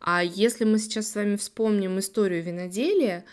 А 0.00 0.22
если 0.22 0.64
мы 0.64 0.78
сейчас 0.78 1.10
с 1.10 1.14
вами 1.16 1.34
вспомним 1.36 1.98
историю 1.98 2.44
виноделия, 2.44 3.24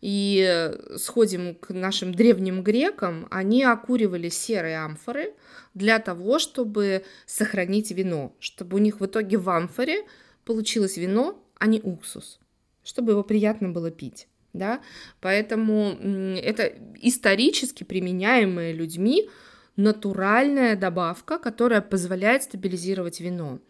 и 0.00 0.72
сходим 0.96 1.54
к 1.54 1.70
нашим 1.70 2.14
древним 2.14 2.62
грекам, 2.62 3.26
они 3.30 3.64
окуривали 3.64 4.28
серые 4.28 4.78
амфоры 4.78 5.34
для 5.74 5.98
того, 5.98 6.38
чтобы 6.38 7.04
сохранить 7.26 7.90
вино, 7.90 8.34
чтобы 8.38 8.76
у 8.76 8.80
них 8.80 9.00
в 9.00 9.06
итоге 9.06 9.38
в 9.38 9.48
амфоре 9.50 10.04
получилось 10.44 10.96
вино, 10.96 11.42
а 11.58 11.66
не 11.66 11.80
уксус, 11.80 12.38
чтобы 12.84 13.12
его 13.12 13.22
приятно 13.22 13.70
было 13.70 13.90
пить 13.90 14.28
да, 14.52 14.80
поэтому 15.20 15.90
это 16.36 16.72
исторически 17.00 17.84
применяемая 17.84 18.72
людьми 18.72 19.28
натуральная 19.76 20.76
добавка, 20.76 21.38
которая 21.38 21.80
позволяет 21.80 22.42
стабилизировать 22.42 23.20
вино. 23.20 23.60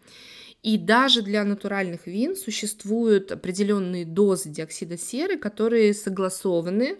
И 0.61 0.77
даже 0.77 1.21
для 1.21 1.43
натуральных 1.45 2.05
вин 2.05 2.35
существуют 2.35 3.31
определенные 3.31 4.05
дозы 4.05 4.49
диоксида 4.49 4.97
серы, 4.97 5.37
которые 5.37 5.93
согласованы 5.93 6.97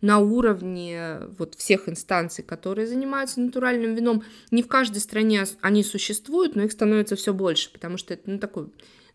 на 0.00 0.18
уровне 0.18 1.18
вот 1.38 1.56
всех 1.56 1.88
инстанций, 1.88 2.44
которые 2.44 2.86
занимаются 2.86 3.40
натуральным 3.40 3.94
вином. 3.94 4.22
Не 4.50 4.62
в 4.62 4.68
каждой 4.68 4.98
стране 4.98 5.44
они 5.60 5.82
существуют, 5.82 6.54
но 6.54 6.62
их 6.62 6.72
становится 6.72 7.16
все 7.16 7.34
больше, 7.34 7.72
потому 7.72 7.98
что 7.98 8.14
это 8.14 8.30
ну, 8.30 8.38
такой 8.38 8.68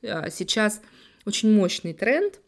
а, 0.03 0.29
сейчас 0.29 0.81
очень 1.25 1.51
мощный 1.51 1.93
тренд. 1.93 2.39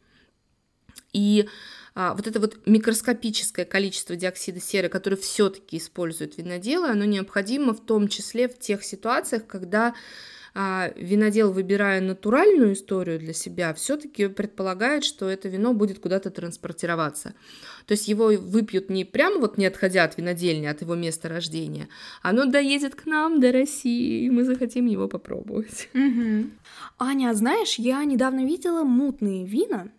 И 1.13 1.47
а, 1.95 2.13
вот 2.13 2.27
это 2.27 2.39
вот 2.39 2.59
микроскопическое 2.67 3.65
количество 3.65 4.15
диоксида 4.15 4.59
серы, 4.59 4.89
которое 4.89 5.15
все-таки 5.15 5.77
используют 5.77 6.37
виноделы, 6.37 6.89
оно 6.89 7.05
необходимо 7.05 7.73
в 7.73 7.83
том 7.83 8.07
числе 8.07 8.47
в 8.47 8.59
тех 8.59 8.83
ситуациях, 8.83 9.47
когда 9.47 9.95
а, 10.59 10.91
винодел, 10.95 11.51
выбирая 11.53 12.01
натуральную 12.01 12.73
историю 12.73 13.19
для 13.19 13.33
себя, 13.33 13.75
все-таки 13.75 14.25
предполагает, 14.27 15.03
что 15.03 15.29
это 15.29 15.49
вино 15.49 15.75
будет 15.75 15.99
куда-то 15.99 16.31
транспортироваться. 16.31 17.35
То 17.85 17.91
есть 17.91 18.07
его 18.07 18.29
выпьют 18.29 18.89
не 18.89 19.05
прямо 19.05 19.37
вот 19.37 19.59
не 19.59 19.67
отходя 19.67 20.03
от 20.03 20.17
винодельни, 20.17 20.65
от 20.65 20.81
его 20.81 20.95
места 20.95 21.29
рождения, 21.29 21.89
оно 22.23 22.45
доедет 22.45 22.95
к 22.95 23.05
нам 23.05 23.39
до 23.39 23.51
России, 23.51 24.25
и 24.25 24.31
мы 24.31 24.45
захотим 24.45 24.87
его 24.87 25.07
попробовать. 25.07 25.89
Угу. 25.93 26.49
Аня, 26.97 27.35
знаешь, 27.35 27.75
я 27.75 28.03
недавно 28.03 28.43
видела 28.43 28.83
мутные 28.83 29.45
вина. 29.45 29.89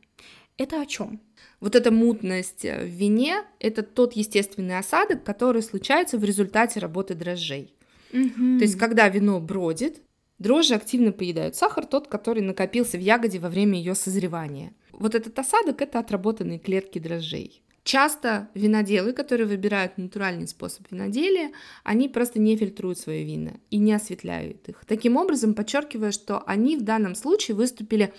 Это 0.57 0.83
о 0.83 0.87
чем? 0.87 1.21
Вот 1.61 1.77
эта 1.77 1.93
мутность 1.93 2.65
в 2.65 2.85
вине— 2.85 3.45
это 3.61 3.85
тот 3.85 4.15
естественный 4.15 4.79
осадок, 4.79 5.23
который 5.23 5.62
случается 5.62 6.19
в 6.19 6.25
результате 6.25 6.81
работы 6.81 7.15
дрожжей. 7.15 7.73
Угу. 8.12 8.59
То 8.59 8.65
есть, 8.65 8.77
когда 8.77 9.09
вино 9.09 9.38
бродит, 9.38 10.03
дрожжи 10.38 10.75
активно 10.75 11.12
поедают 11.12 11.57
сахар, 11.57 11.87
тот, 11.87 12.09
который 12.09 12.42
накопился 12.42 12.97
в 12.97 13.00
ягоде 13.00 13.38
во 13.38 13.49
время 13.49 13.78
ее 13.78 13.95
созревания. 13.95 14.73
Вот 14.92 15.14
этот 15.14 15.38
осадок— 15.38 15.80
это 15.83 15.99
отработанные 15.99 16.59
клетки 16.59 16.99
дрожжей. 16.99 17.62
Часто 17.85 18.50
виноделы, 18.52 19.14
которые 19.14 19.47
выбирают 19.47 19.97
натуральный 19.97 20.47
способ 20.47 20.85
виноделия, 20.90 21.52
они 21.85 22.11
просто 22.11 22.38
не 22.38 22.54
фильтруют 22.54 22.99
свои 22.99 23.25
вина 23.25 23.52
и 23.71 23.78
не 23.78 23.95
осветляют 23.95 24.68
их. 24.68 24.85
Таким 24.87 25.16
образом, 25.16 25.54
подчеркивая, 25.54 26.12
что 26.12 26.42
они 26.47 26.76
в 26.76 26.83
данном 26.83 27.14
случае 27.14 27.57
выступили 27.57 28.12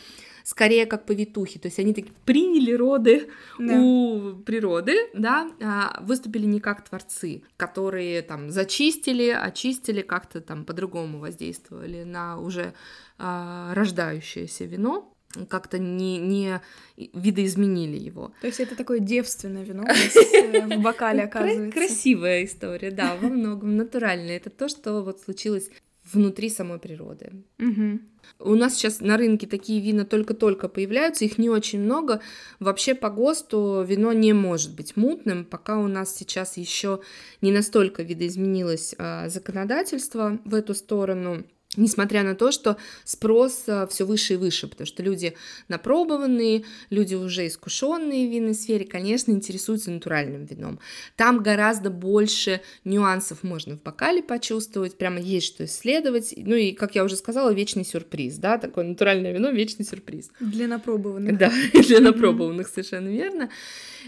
скорее 0.49 0.87
как 0.87 1.05
повитухи, 1.05 1.59
то 1.59 1.67
есть 1.67 1.77
они 1.77 1.93
таки 1.93 2.11
приняли 2.25 2.73
роды 2.73 3.29
да. 3.59 3.79
у 3.79 4.33
природы, 4.37 4.95
да, 5.13 5.51
а 5.61 6.01
выступили 6.01 6.47
не 6.47 6.59
как 6.59 6.89
творцы, 6.89 7.43
которые 7.55 8.23
там 8.23 8.49
зачистили, 8.49 9.29
очистили, 9.29 10.01
как-то 10.01 10.41
там 10.41 10.65
по-другому 10.65 11.19
воздействовали 11.19 12.03
на 12.03 12.39
уже 12.39 12.73
а, 13.19 13.75
рождающееся 13.75 14.65
вино, 14.65 15.13
как-то 15.49 15.77
не, 15.77 16.17
не 16.17 16.59
видоизменили 16.97 17.99
его. 17.99 18.31
То 18.41 18.47
есть 18.47 18.59
это 18.59 18.75
такое 18.75 18.97
девственное 18.97 19.63
вино 19.63 19.85
э, 19.87 20.77
в 20.77 20.81
бокале, 20.81 21.25
оказывается. 21.25 21.77
Красивая 21.77 22.43
история, 22.43 22.89
да, 22.89 23.15
во 23.21 23.29
многом 23.29 23.77
натуральная. 23.77 24.37
Это 24.37 24.49
то, 24.49 24.67
что 24.67 25.03
вот 25.03 25.21
случилось 25.21 25.69
внутри 26.11 26.49
самой 26.49 26.79
природы. 26.79 27.31
Угу. 27.59 27.99
У 28.39 28.55
нас 28.55 28.75
сейчас 28.75 28.99
на 28.99 29.17
рынке 29.17 29.47
такие 29.47 29.81
вина 29.81 30.05
только-только 30.05 30.67
появляются, 30.67 31.25
их 31.25 31.37
не 31.37 31.49
очень 31.49 31.81
много. 31.81 32.21
Вообще 32.59 32.95
по 32.95 33.09
ГОСТу 33.09 33.83
вино 33.87 34.13
не 34.13 34.33
может 34.33 34.75
быть 34.75 34.95
мутным, 34.95 35.45
пока 35.45 35.77
у 35.77 35.87
нас 35.87 36.15
сейчас 36.15 36.57
еще 36.57 37.01
не 37.41 37.51
настолько 37.51 38.03
видоизменилось 38.03 38.95
а, 38.97 39.29
законодательство 39.29 40.39
в 40.45 40.53
эту 40.53 40.73
сторону 40.73 41.45
несмотря 41.77 42.23
на 42.23 42.35
то, 42.35 42.51
что 42.51 42.77
спрос 43.03 43.63
э, 43.67 43.87
все 43.87 44.05
выше 44.05 44.33
и 44.33 44.37
выше, 44.37 44.67
потому 44.67 44.87
что 44.87 45.03
люди 45.03 45.35
напробованные, 45.67 46.63
люди 46.89 47.13
уже 47.13 47.47
искушенные 47.47 48.27
в 48.27 48.31
винной 48.31 48.55
сфере, 48.55 48.85
конечно, 48.85 49.31
интересуются 49.31 49.91
натуральным 49.91 50.45
вином. 50.45 50.79
Там 51.15 51.43
гораздо 51.43 51.91
больше 51.91 52.61
нюансов 52.83 53.43
можно 53.43 53.75
в 53.75 53.83
бокале 53.83 54.23
почувствовать, 54.23 54.97
прямо 54.97 55.19
есть 55.19 55.47
что 55.47 55.65
исследовать. 55.65 56.33
Ну 56.35 56.55
и, 56.55 56.71
как 56.71 56.95
я 56.95 57.03
уже 57.03 57.15
сказала, 57.15 57.53
вечный 57.53 57.85
сюрприз, 57.85 58.37
да, 58.37 58.57
такое 58.57 58.85
натуральное 58.85 59.31
вино, 59.31 59.51
вечный 59.51 59.85
сюрприз. 59.85 60.31
Для 60.39 60.67
напробованных. 60.67 61.37
Да, 61.37 61.51
для 61.73 61.99
напробованных, 61.99 62.67
совершенно 62.67 63.09
верно. 63.09 63.49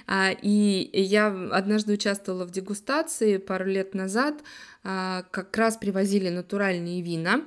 А, 0.08 0.32
и 0.32 0.90
я 0.94 1.28
однажды 1.52 1.94
участвовала 1.94 2.46
в 2.46 2.52
дегустации 2.52 3.38
пару 3.38 3.66
лет 3.66 3.94
назад, 3.94 4.36
а, 4.84 5.24
как 5.32 5.56
раз 5.58 5.78
привозили 5.78 6.30
натуральные 6.30 7.02
вина, 7.02 7.44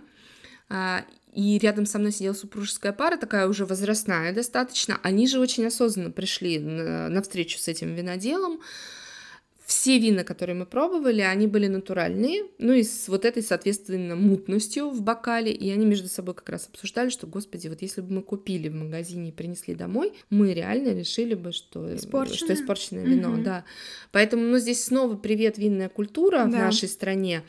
а, 0.68 1.04
и 1.32 1.58
рядом 1.58 1.84
со 1.84 1.98
мной 1.98 2.12
сидела 2.12 2.32
супружеская 2.32 2.92
пара, 2.92 3.16
такая 3.16 3.48
уже 3.48 3.66
возрастная 3.66 4.32
достаточно. 4.32 5.00
Они 5.02 5.26
же 5.26 5.40
очень 5.40 5.66
осознанно 5.66 6.10
пришли 6.10 6.60
на, 6.60 7.22
встречу 7.22 7.58
с 7.58 7.66
этим 7.66 7.94
виноделом, 7.94 8.60
все 9.64 9.98
вина, 9.98 10.24
которые 10.24 10.54
мы 10.54 10.66
пробовали, 10.66 11.22
они 11.22 11.46
были 11.46 11.68
натуральные, 11.68 12.44
ну 12.58 12.72
и 12.72 12.82
с 12.82 13.08
вот 13.08 13.24
этой, 13.24 13.42
соответственно, 13.42 14.14
мутностью 14.14 14.90
в 14.90 15.00
бокале, 15.00 15.52
и 15.52 15.70
они 15.70 15.86
между 15.86 16.08
собой 16.08 16.34
как 16.34 16.50
раз 16.50 16.68
обсуждали, 16.68 17.08
что, 17.08 17.26
господи, 17.26 17.68
вот 17.68 17.80
если 17.80 18.02
бы 18.02 18.14
мы 18.14 18.22
купили 18.22 18.68
в 18.68 18.74
магазине 18.74 19.30
и 19.30 19.32
принесли 19.32 19.74
домой, 19.74 20.12
мы 20.28 20.52
реально 20.52 20.94
решили 20.94 21.34
бы, 21.34 21.52
что 21.52 21.94
испорченное, 21.96 22.36
что 22.36 22.52
испорченное 22.54 23.04
вино, 23.04 23.32
угу. 23.32 23.42
да. 23.42 23.64
Поэтому, 24.12 24.42
ну, 24.42 24.58
здесь 24.58 24.84
снова 24.84 25.16
привет 25.16 25.56
винная 25.56 25.88
культура 25.88 26.40
да. 26.40 26.44
в 26.44 26.50
нашей 26.50 26.88
стране. 26.88 27.42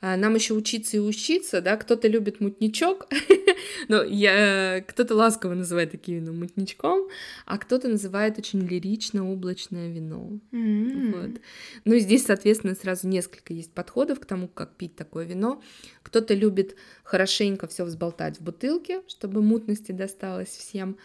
А, 0.00 0.16
нам 0.16 0.34
еще 0.34 0.54
учиться 0.54 0.96
и 0.96 1.00
учиться, 1.00 1.60
да, 1.60 1.76
кто-то 1.76 2.08
любит 2.08 2.40
мутничок, 2.40 3.06
но 3.88 4.02
я, 4.02 4.84
кто-то 4.86 5.14
ласково 5.14 5.54
называет 5.54 5.90
такие 5.90 6.18
вина 6.18 6.32
мутничком, 6.32 7.08
а 7.46 7.58
кто-то 7.58 7.88
называет 7.88 8.38
очень 8.38 8.60
лирично 8.60 9.30
облачное 9.30 9.90
вино. 9.90 10.38
Mm-hmm. 10.52 11.20
Вот. 11.20 11.40
Ну 11.84 11.94
и 11.94 12.00
здесь, 12.00 12.26
соответственно, 12.26 12.74
сразу 12.74 13.08
несколько 13.08 13.54
есть 13.54 13.72
подходов 13.72 14.20
к 14.20 14.26
тому, 14.26 14.48
как 14.48 14.76
пить 14.76 14.96
такое 14.96 15.24
вино. 15.24 15.62
Кто-то 16.02 16.34
любит 16.34 16.76
хорошенько 17.02 17.66
все 17.66 17.84
взболтать 17.84 18.38
в 18.38 18.42
бутылке, 18.42 19.02
чтобы 19.08 19.42
мутности 19.42 19.92
досталось 19.92 20.48
всем, 20.48 20.98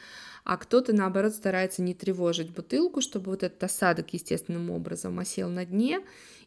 а 0.43 0.58
кто-то, 0.58 0.93
наоборот, 0.93 1.34
старается 1.34 1.82
не 1.82 1.93
тревожить 1.93 2.49
бутылку, 2.49 3.01
чтобы 3.01 3.32
вот 3.32 3.43
этот 3.43 3.63
осадок 3.63 4.13
естественным 4.13 4.71
образом 4.71 5.19
осел 5.19 5.49
на 5.49 5.65
дне, 5.65 6.01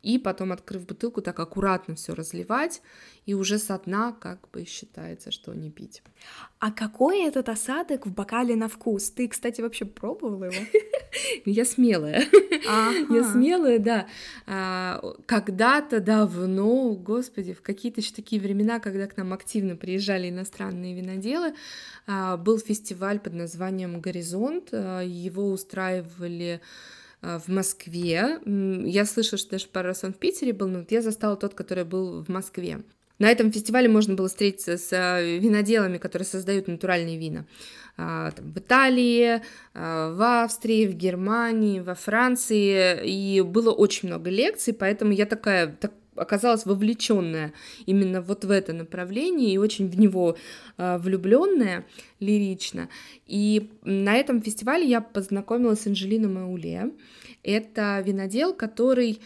и 0.05 0.19
потом, 0.19 0.53
открыв 0.53 0.87
бутылку, 0.87 1.23
так 1.23 1.41
аккуратно 1.41 1.95
все 1.95 2.15
разливать, 2.15 2.83
и 3.25 3.33
уже 3.33 3.59
со 3.59 3.79
дна 3.79 4.13
как 4.13 4.49
бы 4.53 4.67
считается, 4.67 5.31
что 5.31 5.55
не 5.55 5.71
пить. 5.71 6.03
А 6.59 6.71
какой 6.71 7.23
этот 7.23 7.49
осадок 7.49 8.07
в 8.07 8.13
бокале 8.13 8.55
на 8.55 8.69
вкус? 8.69 9.11
Ты, 9.11 9.29
кстати, 9.29 9.63
вообще 9.63 9.87
пробовала 9.87 10.45
его? 10.45 10.67
Я 11.47 11.65
смелая. 11.65 12.25
Я 13.11 13.25
смелая, 13.33 13.79
да. 13.79 14.07
А, 14.47 15.01
когда-то 15.27 16.01
давно, 16.01 16.95
господи, 16.95 17.55
в 17.55 17.63
какие-то 17.63 18.01
еще 18.01 18.13
такие 18.15 18.41
времена, 18.41 18.81
когда 18.81 19.07
к 19.07 19.17
нам 19.17 19.33
активно 19.33 19.77
приезжали 19.77 20.29
иностранные 20.29 20.95
виноделы, 20.95 21.55
а, 22.07 22.37
был 22.37 22.59
фестиваль 22.59 23.21
под 23.21 23.35
названием 23.35 24.01
«Горизонт». 24.01 24.69
А, 24.73 25.01
его 25.01 25.51
устраивали 25.51 26.61
в 27.47 27.49
Москве. 27.49 28.39
Я 28.45 29.05
слышала, 29.05 29.39
что 29.39 29.53
даже 29.53 29.67
пару 29.69 29.89
раз 29.89 30.05
он 30.05 30.13
в 30.13 30.17
Питере 30.19 30.53
был, 30.53 30.69
но 30.69 30.81
вот 30.81 30.91
я 30.91 31.03
застала 31.03 31.37
тот, 31.37 31.55
который 31.55 31.85
был 31.85 32.23
в 32.23 32.29
Москве. 32.29 32.81
На 33.19 33.31
этом 33.31 33.53
фестивале 33.53 33.89
можно 33.89 34.15
было 34.15 34.29
встретиться 34.29 34.77
с 34.77 34.93
а, 34.93 35.21
виноделами, 35.21 35.99
которые 35.99 36.27
создают 36.27 36.67
натуральные 36.67 37.17
вина. 37.17 37.47
А, 37.97 38.33
в 38.37 38.59
Италии, 38.59 39.41
в 39.73 40.43
Австрии, 40.43 40.87
в 40.87 40.95
Германии, 40.95 41.81
во 41.81 41.95
Франции. 41.95 43.07
И 43.07 43.41
было 43.41 43.71
очень 43.71 44.09
много 44.09 44.31
лекций, 44.31 44.75
поэтому 44.75 45.13
я 45.13 45.27
такая, 45.27 45.69
так, 45.69 45.93
оказалась 46.17 46.67
вовлеченная 46.67 47.53
именно 47.87 48.21
вот 48.21 48.45
в 48.45 48.51
это 48.51 48.73
направление 48.73 49.53
и 49.53 49.59
очень 49.59 49.89
в 49.89 49.99
него 49.99 50.37
э, 50.77 50.99
влюбленная 50.99 51.87
лирично. 52.21 52.89
И 53.27 53.71
на 53.83 54.17
этом 54.17 54.43
фестивале 54.43 54.87
я 54.87 55.01
познакомилась 55.01 55.81
с 55.81 55.87
Анжелиной 55.87 56.29
Мауле. 56.29 56.91
Это 57.43 58.03
винодел, 58.05 58.55
который 58.55 59.21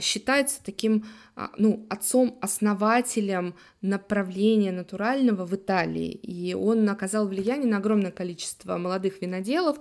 считается 0.00 0.62
таким 0.64 1.04
э, 1.36 1.46
ну, 1.56 1.86
отцом-основателем 1.88 3.54
направления 3.82 4.72
натурального 4.72 5.46
в 5.46 5.54
Италии. 5.54 6.10
И 6.10 6.54
он 6.54 6.88
оказал 6.88 7.28
влияние 7.28 7.68
на 7.68 7.76
огромное 7.76 8.10
количество 8.10 8.76
молодых 8.78 9.22
виноделов, 9.22 9.78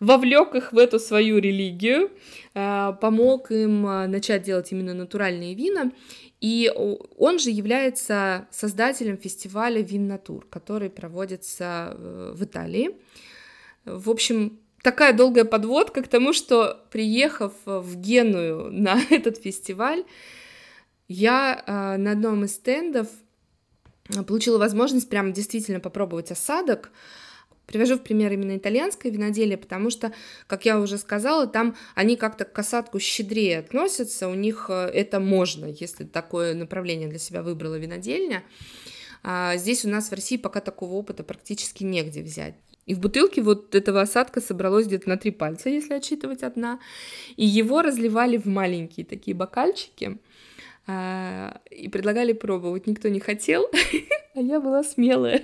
вовлек 0.00 0.54
их 0.54 0.72
в 0.72 0.78
эту 0.78 0.98
свою 0.98 1.38
религию, 1.38 2.10
э, 2.54 2.92
помог 3.00 3.50
им 3.50 3.82
начать 3.82 4.42
делать 4.42 4.72
именно 4.72 4.94
натуральные 4.94 5.54
вина. 5.54 5.92
И 6.40 6.70
он 7.16 7.38
же 7.38 7.50
является 7.50 8.46
создателем 8.50 9.16
фестиваля 9.16 9.80
Вин 9.80 10.06
Натур, 10.06 10.46
который 10.48 10.90
проводится 10.90 11.94
э, 11.94 12.32
в 12.34 12.44
Италии. 12.44 12.96
В 13.84 14.10
общем, 14.10 14.58
такая 14.82 15.12
долгая 15.12 15.44
подводка 15.44 16.02
к 16.02 16.08
тому, 16.08 16.32
что 16.32 16.84
приехав 16.90 17.52
в 17.64 17.96
Геную 17.96 18.70
на 18.72 19.00
этот 19.10 19.38
фестиваль, 19.38 20.04
я 21.08 21.96
на 21.98 22.12
одном 22.12 22.44
из 22.44 22.54
стендов 22.54 23.08
получила 24.26 24.58
возможность 24.58 25.08
прям 25.08 25.32
действительно 25.32 25.80
попробовать 25.80 26.32
осадок, 26.32 26.90
Привожу 27.66 27.96
в 27.96 28.02
пример 28.02 28.32
именно 28.32 28.56
итальянское 28.56 29.10
виноделие, 29.10 29.58
потому 29.58 29.90
что, 29.90 30.12
как 30.46 30.64
я 30.64 30.78
уже 30.78 30.98
сказала, 30.98 31.48
там 31.48 31.76
они 31.96 32.16
как-то 32.16 32.44
к 32.44 32.56
осадку 32.56 33.00
щедрее 33.00 33.58
относятся, 33.58 34.28
у 34.28 34.34
них 34.34 34.66
э, 34.68 34.88
это 34.94 35.18
можно, 35.18 35.66
если 35.66 36.04
такое 36.04 36.54
направление 36.54 37.08
для 37.08 37.18
себя 37.18 37.42
выбрала 37.42 37.74
винодельня. 37.74 38.44
А 39.24 39.56
здесь 39.56 39.84
у 39.84 39.88
нас 39.88 40.10
в 40.10 40.12
России 40.12 40.36
пока 40.36 40.60
такого 40.60 40.92
опыта 40.94 41.24
практически 41.24 41.82
негде 41.82 42.22
взять. 42.22 42.54
И 42.86 42.94
в 42.94 43.00
бутылке 43.00 43.42
вот 43.42 43.74
этого 43.74 44.00
осадка 44.00 44.40
собралось 44.40 44.86
где-то 44.86 45.08
на 45.08 45.16
три 45.16 45.32
пальца, 45.32 45.68
если 45.68 45.94
отсчитывать 45.94 46.44
одна. 46.44 46.78
И 47.36 47.44
его 47.44 47.82
разливали 47.82 48.36
в 48.36 48.46
маленькие 48.46 49.04
такие 49.04 49.36
бокальчики 49.36 50.18
а, 50.86 51.60
и 51.68 51.88
предлагали 51.88 52.32
пробовать. 52.32 52.86
Никто 52.86 53.08
не 53.08 53.18
хотел, 53.18 53.68
а 54.34 54.40
я 54.40 54.60
была 54.60 54.84
смелая 54.84 55.42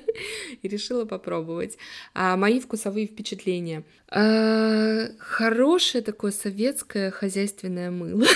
и 0.62 0.68
решила 0.68 1.05
попробовать. 1.05 1.78
А 2.14 2.37
мои 2.37 2.61
вкусовые 2.61 3.09
впечатления. 3.09 3.83
А, 4.09 5.09
хорошее 5.18 6.05
такое 6.05 6.31
советское 6.31 7.11
хозяйственное 7.11 7.90
мыло. 7.90 8.24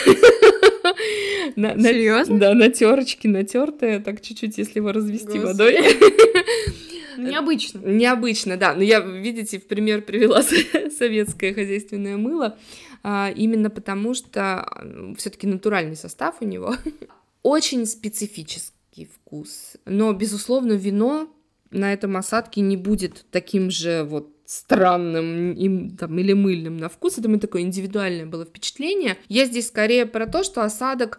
Серьезно? 1.54 2.38
Да, 2.40 2.54
на 2.54 2.70
терочке 2.70 3.28
натертое, 3.28 4.00
так 4.00 4.20
чуть-чуть, 4.20 4.58
если 4.58 4.80
его 4.80 4.90
развести 4.90 5.38
водой. 5.38 5.78
Необычно. 7.18 7.78
Необычно, 7.78 8.56
да. 8.56 8.74
Но 8.74 8.82
я, 8.82 9.00
видите, 9.00 9.58
в 9.58 9.66
пример 9.66 10.02
привела 10.02 10.42
советское 10.90 11.54
хозяйственное 11.54 12.16
мыло, 12.16 12.56
а, 13.02 13.32
именно 13.34 13.70
потому 13.70 14.14
что 14.14 14.68
все-таки 15.16 15.46
натуральный 15.46 15.96
состав 15.96 16.36
у 16.40 16.44
него. 16.44 16.74
Очень 17.42 17.86
специфический 17.86 19.06
вкус. 19.06 19.76
Но, 19.84 20.12
безусловно, 20.12 20.72
вино 20.72 21.32
на 21.70 21.92
этом 21.92 22.16
осадке 22.16 22.60
не 22.60 22.76
будет 22.76 23.26
таким 23.30 23.70
же 23.70 24.04
вот 24.04 24.30
странным 24.46 25.52
им, 25.52 25.96
там, 25.96 26.18
или 26.18 26.32
мыльным 26.32 26.76
на 26.76 26.88
вкус. 26.88 27.18
Это 27.18 27.28
мне 27.28 27.38
такое 27.38 27.62
индивидуальное 27.62 28.26
было 28.26 28.44
впечатление. 28.44 29.18
Я 29.28 29.44
здесь 29.44 29.68
скорее 29.68 30.06
про 30.06 30.26
то, 30.26 30.44
что 30.44 30.62
осадок 30.62 31.18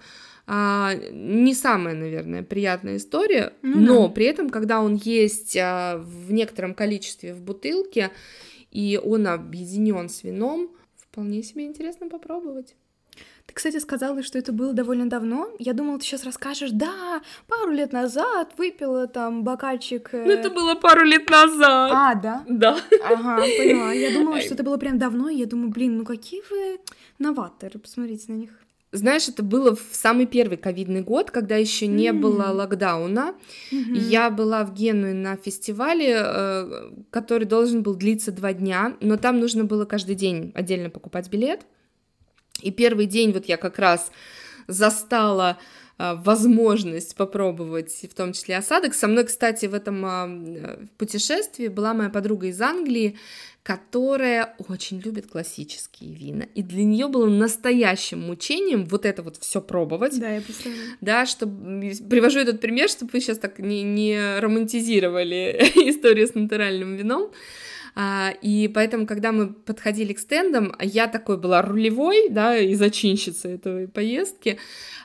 а, 0.49 0.93
не 1.11 1.53
самая, 1.53 1.93
наверное, 1.93 2.41
приятная 2.41 2.95
история, 2.97 3.51
ну, 3.61 3.79
но 3.79 4.07
да. 4.07 4.13
при 4.13 4.25
этом, 4.25 4.49
когда 4.49 4.79
он 4.79 4.95
есть 4.95 5.57
а, 5.57 5.97
в 5.97 6.31
некотором 6.31 6.73
количестве 6.73 7.33
в 7.33 7.41
бутылке, 7.41 8.11
и 8.71 8.97
он 9.03 9.27
объединен 9.27 10.07
с 10.07 10.23
вином, 10.23 10.69
вполне 10.95 11.43
себе 11.43 11.65
интересно 11.65 12.07
попробовать. 12.07 12.75
Ты, 13.45 13.53
кстати, 13.53 13.79
сказала, 13.79 14.23
что 14.23 14.37
это 14.37 14.53
было 14.53 14.71
довольно 14.73 15.09
давно. 15.09 15.49
Я 15.59 15.73
думала, 15.73 15.99
ты 15.99 16.05
сейчас 16.05 16.23
расскажешь, 16.23 16.71
да, 16.71 17.21
пару 17.47 17.71
лет 17.71 17.91
назад 17.91 18.53
выпила 18.57 19.07
там 19.07 19.43
бокальчик. 19.43 20.09
Э... 20.13 20.25
Ну, 20.25 20.31
это 20.31 20.49
было 20.49 20.75
пару 20.75 21.03
лет 21.03 21.29
назад. 21.29 21.91
А, 21.93 22.15
да? 22.15 22.45
Да. 22.47 22.77
Ага, 23.03 23.41
поняла. 23.41 23.91
Я 23.91 24.13
думала, 24.13 24.39
что 24.41 24.53
это 24.53 24.63
было 24.63 24.77
прям 24.77 24.97
давно, 24.97 25.27
и 25.29 25.35
я 25.35 25.45
думаю, 25.45 25.71
блин, 25.71 25.97
ну 25.97 26.05
какие 26.05 26.41
вы 26.49 26.79
новаторы, 27.19 27.79
посмотрите 27.79 28.31
на 28.31 28.35
них. 28.37 28.51
Знаешь, 28.93 29.27
это 29.27 29.43
было 29.43 29.75
в 29.75 29.81
самый 29.91 30.25
первый 30.25 30.57
ковидный 30.57 31.01
год, 31.01 31.29
когда 31.29 31.57
еще 31.57 31.87
не 31.87 32.07
mm. 32.07 32.19
было 32.19 32.43
локдауна. 32.51 33.35
Mm-hmm. 33.71 33.97
Я 33.97 34.29
была 34.29 34.63
в 34.63 34.73
Генуе 34.73 35.13
на 35.13 35.35
фестивале, 35.35 36.15
э, 36.17 36.91
который 37.09 37.43
должен 37.43 37.83
был 37.83 37.95
длиться 37.95 38.31
два 38.31 38.53
дня, 38.53 38.95
но 39.01 39.17
там 39.17 39.39
нужно 39.39 39.65
было 39.65 39.83
каждый 39.83 40.15
день 40.15 40.53
отдельно 40.55 40.89
покупать 40.89 41.29
билет. 41.29 41.65
И 42.61 42.71
первый 42.71 43.07
день 43.07 43.33
вот 43.33 43.45
я 43.45 43.57
как 43.57 43.77
раз 43.77 44.09
застала 44.67 45.57
возможность 45.97 47.15
попробовать, 47.15 47.91
в 47.91 48.13
том 48.13 48.33
числе 48.33 48.57
осадок. 48.57 48.93
Со 48.93 49.07
мной, 49.07 49.25
кстати, 49.25 49.65
в 49.65 49.73
этом 49.73 50.05
а, 50.05 50.79
путешествии 50.97 51.67
была 51.67 51.93
моя 51.93 52.09
подруга 52.09 52.47
из 52.47 52.61
Англии, 52.61 53.17
которая 53.63 54.55
очень 54.69 55.01
любит 55.01 55.27
классические 55.27 56.13
вина. 56.13 56.45
И 56.55 56.63
для 56.63 56.85
нее 56.85 57.07
было 57.07 57.25
настоящим 57.27 58.21
мучением 58.21 58.85
вот 58.85 59.05
это 59.05 59.23
вот 59.23 59.35
все 59.37 59.59
пробовать. 59.59 60.17
Да, 60.17 60.29
я 60.29 60.41
представляю. 60.41 60.83
Да, 61.01 61.25
что 61.25 61.47
привожу 61.47 62.39
этот 62.39 62.61
пример, 62.61 62.87
чтобы 62.87 63.11
вы 63.11 63.19
сейчас 63.19 63.39
так 63.39 63.59
не, 63.59 63.83
не 63.83 64.39
романтизировали 64.39 65.57
историю 65.89 66.27
с 66.27 66.33
натуральным 66.33 66.95
вином. 66.95 67.31
А, 67.99 68.31
и 68.43 68.67
поэтому, 68.67 69.07
когда 69.07 69.31
мы 69.31 69.47
подходили 69.51 70.13
к 70.13 70.19
стендам, 70.19 70.71
я 70.79 71.07
такой 71.07 71.39
была 71.39 71.63
рулевой, 71.63 72.29
да, 72.29 72.55
и 72.55 72.75
зачинщица 72.75 73.47
этой 73.47 73.87
поездки, 73.87 74.59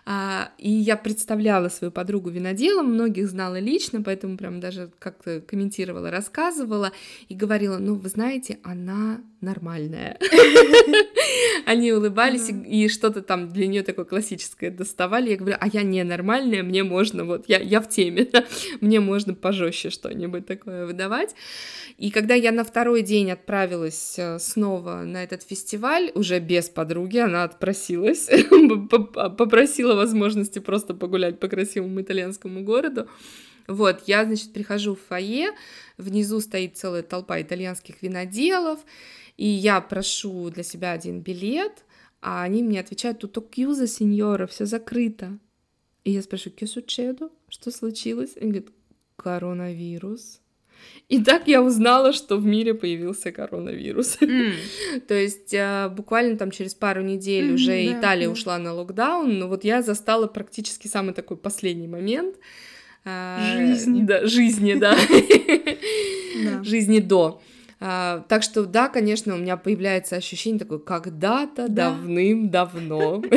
а, 0.04 0.50
и 0.58 0.70
я 0.70 0.98
представляла 0.98 1.70
свою 1.70 1.90
подругу 1.90 2.28
виноделом, 2.28 2.92
многих 2.92 3.28
знала 3.28 3.58
лично, 3.58 4.02
поэтому 4.02 4.36
прям 4.36 4.60
даже 4.60 4.90
как-то 4.98 5.40
комментировала, 5.40 6.10
рассказывала 6.10 6.92
и 7.30 7.34
говорила, 7.34 7.78
ну, 7.78 7.94
вы 7.94 8.10
знаете, 8.10 8.58
она 8.62 9.22
нормальная. 9.42 10.18
Они 11.66 11.92
улыбались 11.92 12.50
и 12.50 12.88
что-то 12.88 13.22
там 13.22 13.48
для 13.48 13.66
нее 13.66 13.82
такое 13.82 14.04
классическое 14.04 14.70
доставали. 14.70 15.30
Я 15.30 15.36
говорю, 15.36 15.56
а 15.60 15.68
я 15.68 15.82
не 15.82 16.02
нормальная, 16.04 16.62
мне 16.62 16.82
можно, 16.82 17.24
вот, 17.24 17.44
я, 17.48 17.58
я 17.58 17.80
в 17.80 17.88
теме, 17.88 18.28
мне 18.80 19.00
можно 19.00 19.34
пожестче 19.34 19.90
что-нибудь 19.90 20.46
такое 20.46 20.86
выдавать. 20.86 21.34
И 21.98 22.10
когда 22.10 22.34
я 22.34 22.52
на 22.52 22.64
второй 22.64 23.02
день 23.02 23.30
отправилась 23.30 24.14
э, 24.18 24.38
снова 24.38 25.02
на 25.02 25.22
этот 25.22 25.42
фестиваль, 25.42 26.10
уже 26.14 26.38
без 26.38 26.68
подруги, 26.68 27.18
она 27.18 27.44
отпросилась, 27.44 28.28
попросила 29.36 29.94
возможности 29.94 30.58
просто 30.58 30.94
погулять 30.94 31.38
по 31.38 31.48
красивому 31.48 32.00
итальянскому 32.00 32.62
городу. 32.62 33.08
Вот, 33.68 34.02
я, 34.06 34.24
значит, 34.24 34.52
прихожу 34.52 34.96
в 34.96 35.00
фойе, 35.08 35.52
внизу 35.96 36.40
стоит 36.40 36.76
целая 36.76 37.02
толпа 37.02 37.40
итальянских 37.40 38.02
виноделов, 38.02 38.80
и 39.36 39.46
я 39.46 39.80
прошу 39.80 40.50
для 40.50 40.62
себя 40.62 40.92
один 40.92 41.20
билет, 41.20 41.84
а 42.20 42.42
они 42.42 42.62
мне 42.62 42.80
отвечают, 42.80 43.20
тут 43.20 43.36
окьюза, 43.38 43.86
сеньора, 43.86 44.46
все 44.46 44.66
закрыто. 44.66 45.38
И 46.04 46.12
я 46.12 46.22
спрашиваю, 46.22 46.56
«Ке 46.56 46.66
сучедо? 46.66 47.30
Что 47.48 47.70
случилось? 47.70 48.36
Они 48.40 48.50
говорят, 48.50 48.70
коронавирус. 49.16 50.40
И 51.08 51.22
так 51.22 51.46
я 51.46 51.62
узнала, 51.62 52.12
что 52.12 52.36
в 52.36 52.44
мире 52.44 52.74
появился 52.74 53.30
коронавирус. 53.30 54.18
Mm. 54.20 55.00
То 55.08 55.14
есть 55.14 55.54
а, 55.54 55.88
буквально 55.88 56.36
там 56.36 56.50
через 56.50 56.74
пару 56.74 57.02
недель 57.02 57.50
mm, 57.50 57.54
уже 57.54 57.70
да, 57.70 58.00
Италия 58.00 58.26
да. 58.26 58.32
ушла 58.32 58.58
на 58.58 58.72
локдаун, 58.72 59.38
но 59.38 59.48
вот 59.48 59.64
я 59.64 59.82
застала 59.82 60.26
практически 60.26 60.88
самый 60.88 61.14
такой 61.14 61.36
последний 61.36 61.88
момент. 61.88 62.36
А, 63.04 63.56
жизни. 63.56 64.02
Да, 64.02 64.26
жизни, 64.26 64.74
да. 64.74 64.96
Жизни 66.64 67.00
до. 67.00 67.40
А, 67.84 68.24
так 68.28 68.44
что, 68.44 68.64
да, 68.64 68.88
конечно, 68.88 69.34
у 69.34 69.38
меня 69.38 69.56
появляется 69.56 70.14
ощущение 70.14 70.60
такое, 70.60 70.78
когда-то 70.78 71.68
давным-давно 71.68 73.24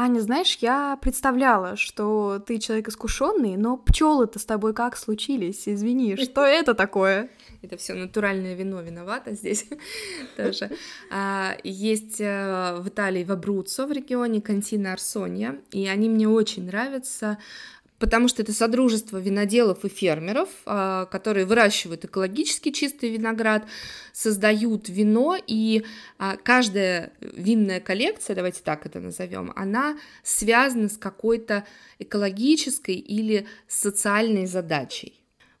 Аня, 0.00 0.20
знаешь, 0.20 0.56
я 0.60 0.96
представляла, 1.02 1.74
что 1.74 2.38
ты 2.46 2.58
человек 2.58 2.88
искушенный, 2.88 3.56
но 3.56 3.76
пчелы-то 3.76 4.38
с 4.38 4.44
тобой 4.44 4.72
как 4.72 4.96
случились? 4.96 5.64
Извини, 5.66 6.14
что 6.16 6.42
это 6.46 6.74
такое? 6.74 7.28
Это 7.62 7.76
все 7.76 7.94
натуральное 7.94 8.54
вино 8.54 8.80
виновато 8.80 9.32
здесь 9.32 9.66
тоже. 10.36 10.70
А, 11.10 11.56
есть 11.64 12.20
э, 12.20 12.76
в 12.78 12.86
Италии 12.86 13.24
в 13.24 13.32
Абруццо 13.32 13.86
в 13.86 13.90
регионе 13.90 14.40
Кантина 14.40 14.92
Арсония, 14.92 15.58
и 15.72 15.88
они 15.88 16.08
мне 16.08 16.28
очень 16.28 16.66
нравятся 16.66 17.38
потому 17.98 18.28
что 18.28 18.42
это 18.42 18.52
содружество 18.52 19.18
виноделов 19.18 19.84
и 19.84 19.88
фермеров, 19.88 20.48
а, 20.66 21.06
которые 21.06 21.46
выращивают 21.46 22.04
экологически 22.04 22.70
чистый 22.70 23.10
виноград, 23.10 23.66
создают 24.12 24.88
вино, 24.88 25.36
и 25.46 25.84
а, 26.18 26.36
каждая 26.36 27.12
винная 27.20 27.80
коллекция, 27.80 28.36
давайте 28.36 28.60
так 28.62 28.86
это 28.86 29.00
назовем, 29.00 29.52
она 29.56 29.98
связана 30.22 30.88
с 30.88 30.96
какой-то 30.96 31.64
экологической 31.98 32.94
или 32.94 33.46
социальной 33.66 34.46
задачей. 34.46 35.17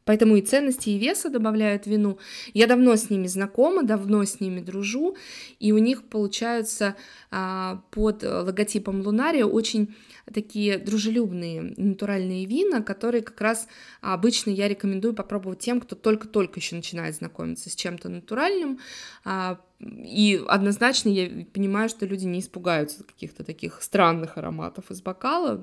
Поэтому 0.08 0.36
и 0.36 0.40
ценности, 0.40 0.88
и 0.88 0.98
веса 0.98 1.28
добавляют 1.28 1.86
вину. 1.86 2.18
Я 2.54 2.66
давно 2.66 2.96
с 2.96 3.10
ними 3.10 3.26
знакома, 3.26 3.82
давно 3.82 4.24
с 4.24 4.40
ними 4.40 4.60
дружу, 4.60 5.18
и 5.58 5.70
у 5.72 5.76
них 5.76 6.04
получаются 6.04 6.96
а, 7.30 7.82
под 7.90 8.22
логотипом 8.22 9.02
Лунария 9.02 9.44
очень 9.44 9.94
такие 10.32 10.78
дружелюбные 10.78 11.74
натуральные 11.76 12.46
вина, 12.46 12.82
которые 12.82 13.20
как 13.20 13.38
раз 13.42 13.68
обычно 14.00 14.48
я 14.48 14.66
рекомендую 14.66 15.12
попробовать 15.12 15.58
тем, 15.58 15.78
кто 15.78 15.94
только-только 15.94 16.58
еще 16.58 16.76
начинает 16.76 17.14
знакомиться 17.14 17.68
с 17.68 17.74
чем-то 17.74 18.08
натуральным, 18.08 18.78
а, 19.26 19.60
И 19.80 20.42
однозначно 20.48 21.08
я 21.08 21.46
понимаю, 21.52 21.88
что 21.88 22.04
люди 22.04 22.24
не 22.24 22.40
испугаются 22.40 23.04
каких-то 23.04 23.44
таких 23.44 23.80
странных 23.80 24.36
ароматов 24.36 24.90
из 24.90 25.00
бокала. 25.02 25.62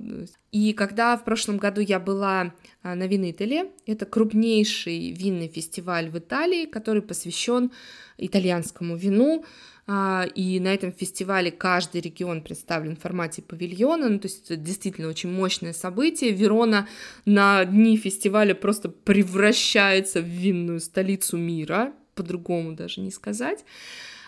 И 0.54 0.72
когда 0.72 1.18
в 1.18 1.26
прошлом 1.26 1.58
году 1.58 1.82
я 1.82 2.00
была 2.00 2.54
а, 2.82 2.96
на 2.96 3.08
Винителе, 3.08 3.72
это 3.86 4.06
крупнейший 4.06 5.12
винный 5.12 5.50
фестиваль 5.50 6.10
в 6.10 6.18
Италии, 6.18 6.66
который 6.66 7.02
посвящен 7.02 7.72
итальянскому 8.18 8.96
вину, 8.96 9.44
а, 9.86 10.26
и 10.34 10.62
на 10.62 10.74
этом 10.74 10.94
фестивале 10.94 11.52
каждый 11.52 12.00
регион 12.00 12.42
представлен 12.42 12.96
в 12.96 13.02
формате 13.02 13.42
павильона, 13.42 14.08
ну, 14.08 14.20
то 14.20 14.28
есть 14.28 14.46
это 14.46 14.56
действительно 14.56 15.10
очень 15.10 15.30
мощное 15.30 15.74
событие. 15.74 16.32
Верона 16.32 16.88
на 17.26 17.66
дни 17.66 17.98
фестиваля 17.98 18.56
просто 18.56 18.88
превращается 18.88 20.22
в 20.22 20.26
винную 20.26 20.80
столицу 20.80 21.36
мира, 21.36 21.94
по-другому 22.16 22.74
даже 22.74 23.02
не 23.02 23.12
сказать. 23.12 23.66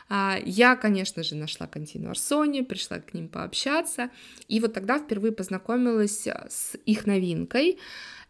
А, 0.10 0.38
я, 0.46 0.76
конечно 0.76 1.24
же, 1.24 1.36
нашла 1.36 1.68
Контину 1.68 2.10
Арсони, 2.10 2.62
пришла 2.62 3.00
к 3.00 3.14
ним 3.14 3.28
пообщаться, 3.28 4.10
и 4.48 4.60
вот 4.60 4.74
тогда 4.74 5.00
впервые 5.00 5.34
познакомилась 5.34 6.28
с 6.28 6.76
их 6.86 7.06
новинкой. 7.06 7.80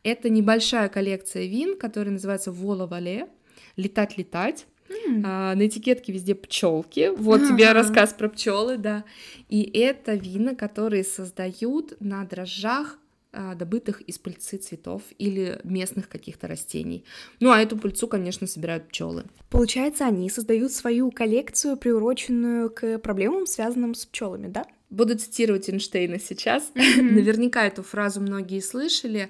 Это 0.04 0.30
небольшая 0.30 0.90
коллекция 0.90 1.46
вин, 1.46 1.78
которая 1.78 2.14
называется 2.14 2.52
Вола 2.52 2.88
Вале, 2.88 3.28
летать-летать. 3.76 4.66
Mm. 4.90 5.22
А, 5.26 5.54
на 5.54 5.68
этикетке 5.68 6.14
везде 6.14 6.34
пчелки. 6.34 7.12
Вот 7.16 7.42
uh-huh. 7.42 7.50
тебе 7.50 7.74
рассказ 7.74 8.14
про 8.14 8.30
пчелы, 8.30 8.78
да. 8.78 9.04
И 9.50 9.62
это 9.64 10.14
вина, 10.14 10.56
которые 10.56 11.04
создают 11.04 12.00
на 12.00 12.24
дрожжах 12.24 12.98
а, 12.98 13.07
добытых 13.34 14.02
из 14.02 14.18
пыльцы 14.18 14.58
цветов 14.58 15.04
или 15.18 15.60
местных 15.64 16.10
каких-то 16.10 16.48
растений. 16.48 17.06
Ну 17.40 17.52
а 17.52 17.60
эту 17.60 17.78
пыльцу, 17.78 18.08
конечно, 18.08 18.48
собирают 18.48 18.88
пчелы. 18.88 19.26
Получается, 19.50 20.06
они 20.06 20.30
создают 20.30 20.72
свою 20.72 21.12
коллекцию, 21.12 21.78
приуроченную 21.78 22.70
к 22.70 23.00
проблемам, 23.00 23.46
связанным 23.46 23.94
с 23.94 24.06
пчелами, 24.06 24.48
да? 24.48 24.66
Буду 24.90 25.18
цитировать 25.18 25.70
Эйнштейна 25.70 26.20
сейчас. 26.20 26.72
Mm-hmm. 26.74 27.02
Наверняка 27.02 27.66
эту 27.66 27.84
фразу 27.84 28.22
многие 28.22 28.62
слышали. 28.62 29.30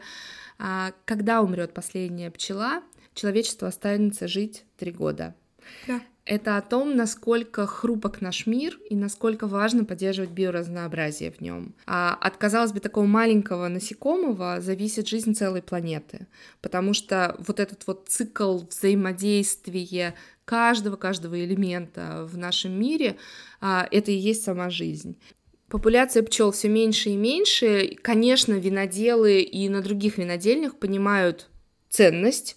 А, 0.59 0.93
Когда 1.05 1.41
умрет 1.41 1.73
последняя 1.73 2.29
пчела, 2.29 2.83
человечество 3.13 3.67
останется 3.67 4.27
жить 4.27 4.63
три 4.77 4.91
года. 4.91 5.35
Да. 5.87 6.01
Это 6.27 6.57
о 6.57 6.61
том, 6.61 6.97
насколько 6.97 7.65
хрупок 7.65 8.19
наш 8.19 8.47
мир 8.47 8.77
и 8.89 8.97
насколько 8.97 9.47
важно 9.47 9.85
поддерживать 9.85 10.31
биоразнообразие 10.31 11.31
в 11.31 11.39
нем. 11.39 11.73
А 11.85 12.17
от, 12.19 12.35
казалось 12.35 12.73
бы, 12.73 12.81
такого 12.81 13.05
маленького 13.05 13.69
насекомого 13.69 14.59
зависит 14.59 15.07
жизнь 15.07 15.33
целой 15.35 15.61
планеты, 15.61 16.27
потому 16.61 16.93
что 16.93 17.37
вот 17.47 17.61
этот 17.61 17.87
вот 17.87 18.09
цикл 18.09 18.57
взаимодействия 18.69 20.15
каждого-каждого 20.43 21.41
элемента 21.45 22.27
в 22.29 22.37
нашем 22.37 22.77
мире, 22.77 23.15
а, 23.61 23.87
это 23.89 24.11
и 24.11 24.15
есть 24.15 24.43
сама 24.43 24.69
жизнь. 24.69 25.17
Популяция 25.69 26.23
пчел 26.23 26.51
все 26.51 26.67
меньше 26.67 27.11
и 27.11 27.15
меньше. 27.15 27.95
Конечно, 28.01 28.53
виноделы 28.53 29.39
и 29.39 29.69
на 29.69 29.81
других 29.81 30.17
винодельнях 30.17 30.75
понимают 30.75 31.47
ценность 31.89 32.56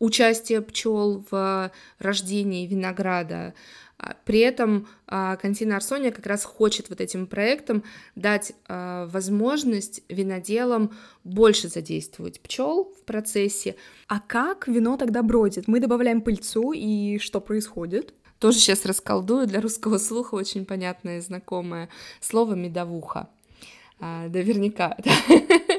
участие 0.00 0.62
пчел 0.62 1.24
в 1.30 1.70
рождении 2.00 2.66
винограда. 2.66 3.54
А, 3.98 4.16
при 4.24 4.40
этом 4.40 4.88
а, 5.06 5.36
Кантина 5.36 5.76
Арсония 5.76 6.10
как 6.10 6.26
раз 6.26 6.44
хочет 6.44 6.88
вот 6.88 7.00
этим 7.00 7.26
проектом 7.26 7.84
дать 8.16 8.54
а, 8.66 9.06
возможность 9.06 10.02
виноделам 10.08 10.92
больше 11.22 11.68
задействовать 11.68 12.40
пчел 12.40 12.92
в 12.98 13.04
процессе. 13.04 13.76
А 14.08 14.18
как 14.20 14.66
вино 14.66 14.96
тогда 14.96 15.22
бродит? 15.22 15.68
Мы 15.68 15.80
добавляем 15.80 16.22
пыльцу, 16.22 16.72
и 16.72 17.18
что 17.18 17.40
происходит? 17.40 18.14
Тоже 18.38 18.58
сейчас 18.58 18.86
расколдую 18.86 19.46
для 19.46 19.60
русского 19.60 19.98
слуха 19.98 20.34
очень 20.34 20.64
понятное 20.64 21.18
и 21.18 21.20
знакомое 21.20 21.90
слово 22.20 22.54
медовуха. 22.54 23.28
Наверняка 24.00 24.96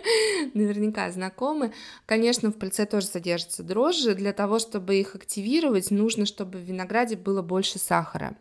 наверняка 0.54 1.10
знакомы. 1.12 1.74
Конечно, 2.06 2.52
в 2.52 2.58
пыльце 2.58 2.86
тоже 2.86 3.08
содержатся 3.08 3.64
дрожжи. 3.64 4.16
Для 4.16 4.34
того, 4.34 4.60
чтобы 4.60 4.96
их 4.96 5.16
активировать, 5.16 5.92
нужно, 5.92 6.26
чтобы 6.26 6.60
в 6.60 6.62
винограде 6.62 7.16
было 7.16 7.42
больше 7.42 7.80
сахара. 7.80 8.36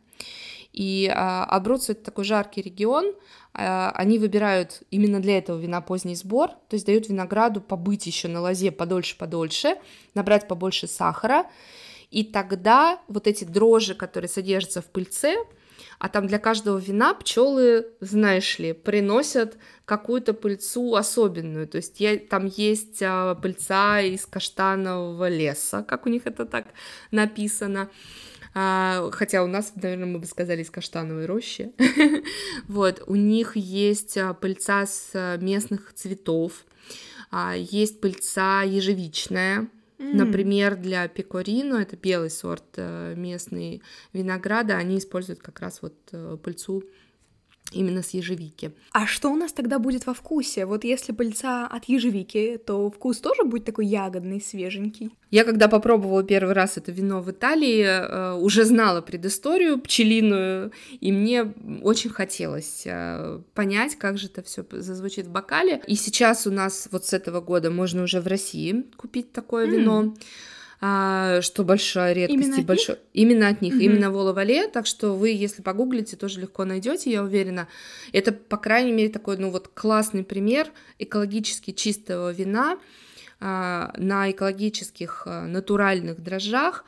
И 0.72 1.10
а, 1.12 1.44
Абруццо— 1.44 1.92
это 1.94 2.04
такой 2.04 2.24
жаркий 2.24 2.62
регион, 2.62 3.14
а, 3.52 3.90
они 3.96 4.18
выбирают 4.18 4.82
именно 4.90 5.20
для 5.20 5.38
этого 5.38 5.58
вина 5.58 5.80
поздний 5.80 6.14
сбор, 6.14 6.50
то 6.68 6.74
есть 6.74 6.86
дают 6.86 7.08
винограду 7.08 7.60
побыть 7.60 8.06
еще 8.06 8.28
на 8.28 8.40
лозе 8.40 8.70
подольше-подольше, 8.70 9.76
набрать 10.14 10.46
побольше 10.46 10.86
сахара, 10.86 11.46
и 12.10 12.22
тогда 12.24 13.00
вот 13.08 13.26
эти 13.26 13.44
дрожжи, 13.44 13.94
которые 13.94 14.28
содержатся 14.28 14.80
в 14.80 14.86
пыльце, 14.86 15.36
а 15.98 16.08
там 16.08 16.26
для 16.26 16.38
каждого 16.38 16.78
вина 16.78 17.14
пчелы, 17.14 17.86
знаешь 18.00 18.58
ли, 18.58 18.72
приносят 18.72 19.58
какую-то 19.90 20.34
пыльцу 20.34 20.94
особенную. 20.94 21.66
То 21.66 21.78
есть 21.78 21.98
я, 21.98 22.16
там 22.16 22.46
есть 22.46 23.02
а, 23.02 23.34
пыльца 23.34 24.00
из 24.00 24.24
каштанового 24.24 25.28
леса, 25.28 25.82
как 25.82 26.06
у 26.06 26.08
них 26.08 26.22
это 26.26 26.46
так 26.46 26.66
написано. 27.10 27.90
А, 28.54 29.10
хотя 29.10 29.42
у 29.42 29.48
нас, 29.48 29.72
наверное, 29.74 30.06
мы 30.06 30.20
бы 30.20 30.26
сказали 30.26 30.62
из 30.62 30.70
каштановой 30.70 31.26
рощи. 31.26 31.72
вот, 32.68 33.02
у 33.08 33.16
них 33.16 33.56
есть 33.56 34.16
а, 34.16 34.32
пыльца 34.32 34.86
с 34.86 35.10
а, 35.14 35.36
местных 35.38 35.92
цветов, 35.92 36.64
а, 37.32 37.56
есть 37.56 38.00
пыльца 38.00 38.62
ежевичная. 38.62 39.66
Например, 39.98 40.76
для 40.76 41.08
пекорино, 41.08 41.74
это 41.82 41.94
белый 41.94 42.30
сорт 42.30 42.64
э, 42.76 43.14
местный 43.18 43.82
винограда, 44.14 44.78
они 44.78 44.96
используют 44.96 45.40
как 45.40 45.60
раз 45.60 45.82
вот 45.82 45.94
э, 46.12 46.38
пыльцу 46.42 46.84
именно 47.72 48.02
с 48.02 48.10
ежевики. 48.10 48.72
А 48.92 49.06
что 49.06 49.30
у 49.30 49.36
нас 49.36 49.52
тогда 49.52 49.78
будет 49.78 50.06
во 50.06 50.14
вкусе? 50.14 50.66
Вот 50.66 50.84
если 50.84 51.12
пыльца 51.12 51.66
от 51.66 51.84
ежевики, 51.84 52.58
то 52.64 52.90
вкус 52.90 53.18
тоже 53.18 53.44
будет 53.44 53.64
такой 53.64 53.86
ягодный, 53.86 54.40
свеженький? 54.40 55.10
Я 55.30 55.44
когда 55.44 55.68
попробовала 55.68 56.24
первый 56.24 56.54
раз 56.54 56.76
это 56.76 56.90
вино 56.90 57.20
в 57.22 57.30
Италии, 57.30 57.82
э, 57.82 58.34
уже 58.34 58.64
знала 58.64 59.00
предысторию 59.00 59.78
пчелиную, 59.80 60.72
и 61.00 61.12
мне 61.12 61.54
очень 61.82 62.10
хотелось 62.10 62.82
э, 62.84 63.40
понять, 63.54 63.96
как 63.96 64.18
же 64.18 64.26
это 64.26 64.42
все 64.42 64.64
зазвучит 64.70 65.26
в 65.26 65.30
бокале. 65.30 65.82
И 65.86 65.94
сейчас 65.94 66.46
у 66.46 66.50
нас 66.50 66.88
вот 66.90 67.06
с 67.06 67.12
этого 67.12 67.40
года 67.40 67.70
можно 67.70 68.02
уже 68.02 68.20
в 68.20 68.26
России 68.26 68.84
купить 68.96 69.32
такое 69.32 69.66
mm. 69.66 69.70
вино 69.70 70.14
а, 70.80 71.42
что 71.42 71.62
большая 71.62 72.14
редкость 72.14 72.42
именно 72.42 72.60
и 72.60 72.64
большой... 72.64 72.94
Них? 72.96 73.04
Именно 73.12 73.48
от 73.48 73.60
них, 73.60 73.74
угу. 73.74 73.82
именно 73.82 74.10
Воловале, 74.10 74.66
так 74.68 74.86
что 74.86 75.14
вы, 75.14 75.28
если 75.30 75.60
погуглите, 75.60 76.16
тоже 76.16 76.40
легко 76.40 76.64
найдете, 76.64 77.10
я 77.10 77.22
уверена. 77.22 77.68
Это, 78.12 78.32
по 78.32 78.56
крайней 78.56 78.92
мере, 78.92 79.10
такой, 79.10 79.36
ну 79.36 79.50
вот, 79.50 79.68
классный 79.68 80.24
пример 80.24 80.70
экологически 80.98 81.72
чистого 81.72 82.32
вина 82.32 82.78
а, 83.40 83.92
на 83.98 84.30
экологических 84.30 85.24
а, 85.26 85.46
натуральных 85.46 86.22
дрожжах, 86.22 86.84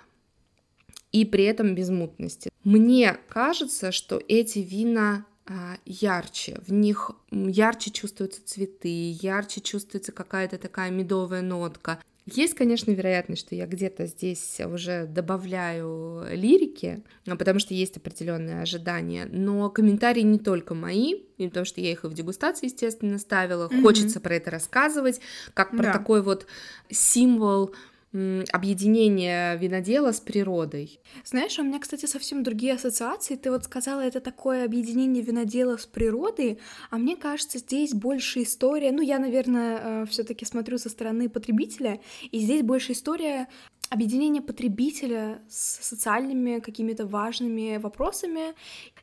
и 1.12 1.26
при 1.26 1.44
этом 1.44 1.74
без 1.74 1.90
мутности. 1.90 2.50
Мне 2.64 3.18
кажется, 3.28 3.92
что 3.92 4.20
эти 4.26 4.60
вина 4.60 5.26
а, 5.44 5.76
ярче, 5.84 6.58
в 6.66 6.72
них 6.72 7.10
ярче 7.30 7.90
чувствуются 7.90 8.40
цветы, 8.44 9.10
ярче 9.20 9.60
чувствуется 9.60 10.12
какая-то 10.12 10.56
такая 10.56 10.90
медовая 10.90 11.42
нотка. 11.42 12.02
Есть, 12.26 12.54
конечно, 12.54 12.92
вероятность, 12.92 13.46
что 13.46 13.56
я 13.56 13.66
где-то 13.66 14.06
здесь 14.06 14.60
уже 14.60 15.06
добавляю 15.06 16.24
лирики, 16.30 17.02
а, 17.26 17.34
потому 17.34 17.58
что 17.58 17.74
есть 17.74 17.96
определенные 17.96 18.62
ожидания, 18.62 19.26
но 19.30 19.68
комментарии 19.70 20.20
не 20.20 20.38
только 20.38 20.74
мои, 20.74 21.14
потому 21.36 21.66
что 21.66 21.80
я 21.80 21.90
их 21.90 22.04
и 22.04 22.06
в 22.06 22.14
дегустации, 22.14 22.66
естественно, 22.66 23.18
ставила. 23.18 23.68
Mm-hmm. 23.68 23.82
Хочется 23.82 24.20
про 24.20 24.36
это 24.36 24.50
рассказывать, 24.50 25.20
как 25.52 25.70
про 25.70 25.84
да. 25.84 25.92
такой 25.92 26.22
вот 26.22 26.46
символ 26.90 27.74
объединение 28.12 29.56
винодела 29.56 30.12
с 30.12 30.20
природой. 30.20 31.00
Знаешь, 31.24 31.58
у 31.58 31.62
меня, 31.62 31.78
кстати, 31.78 32.06
совсем 32.06 32.42
другие 32.42 32.74
ассоциации. 32.74 33.36
Ты 33.36 33.50
вот 33.50 33.64
сказала, 33.64 34.00
это 34.00 34.20
такое 34.20 34.64
объединение 34.64 35.22
винодела 35.22 35.76
с 35.78 35.86
природой, 35.86 36.58
а 36.90 36.98
мне 36.98 37.16
кажется, 37.16 37.58
здесь 37.58 37.94
больше 37.94 38.42
история. 38.42 38.92
Ну, 38.92 39.00
я, 39.00 39.18
наверное, 39.18 39.80
э, 40.02 40.06
все-таки 40.06 40.44
смотрю 40.44 40.76
со 40.78 40.90
стороны 40.90 41.30
потребителя, 41.30 42.00
и 42.30 42.38
здесь 42.38 42.62
больше 42.62 42.92
история 42.92 43.48
объединения 43.88 44.42
потребителя 44.42 45.42
с 45.48 45.82
социальными 45.82 46.60
какими-то 46.60 47.06
важными 47.06 47.78
вопросами. 47.78 48.54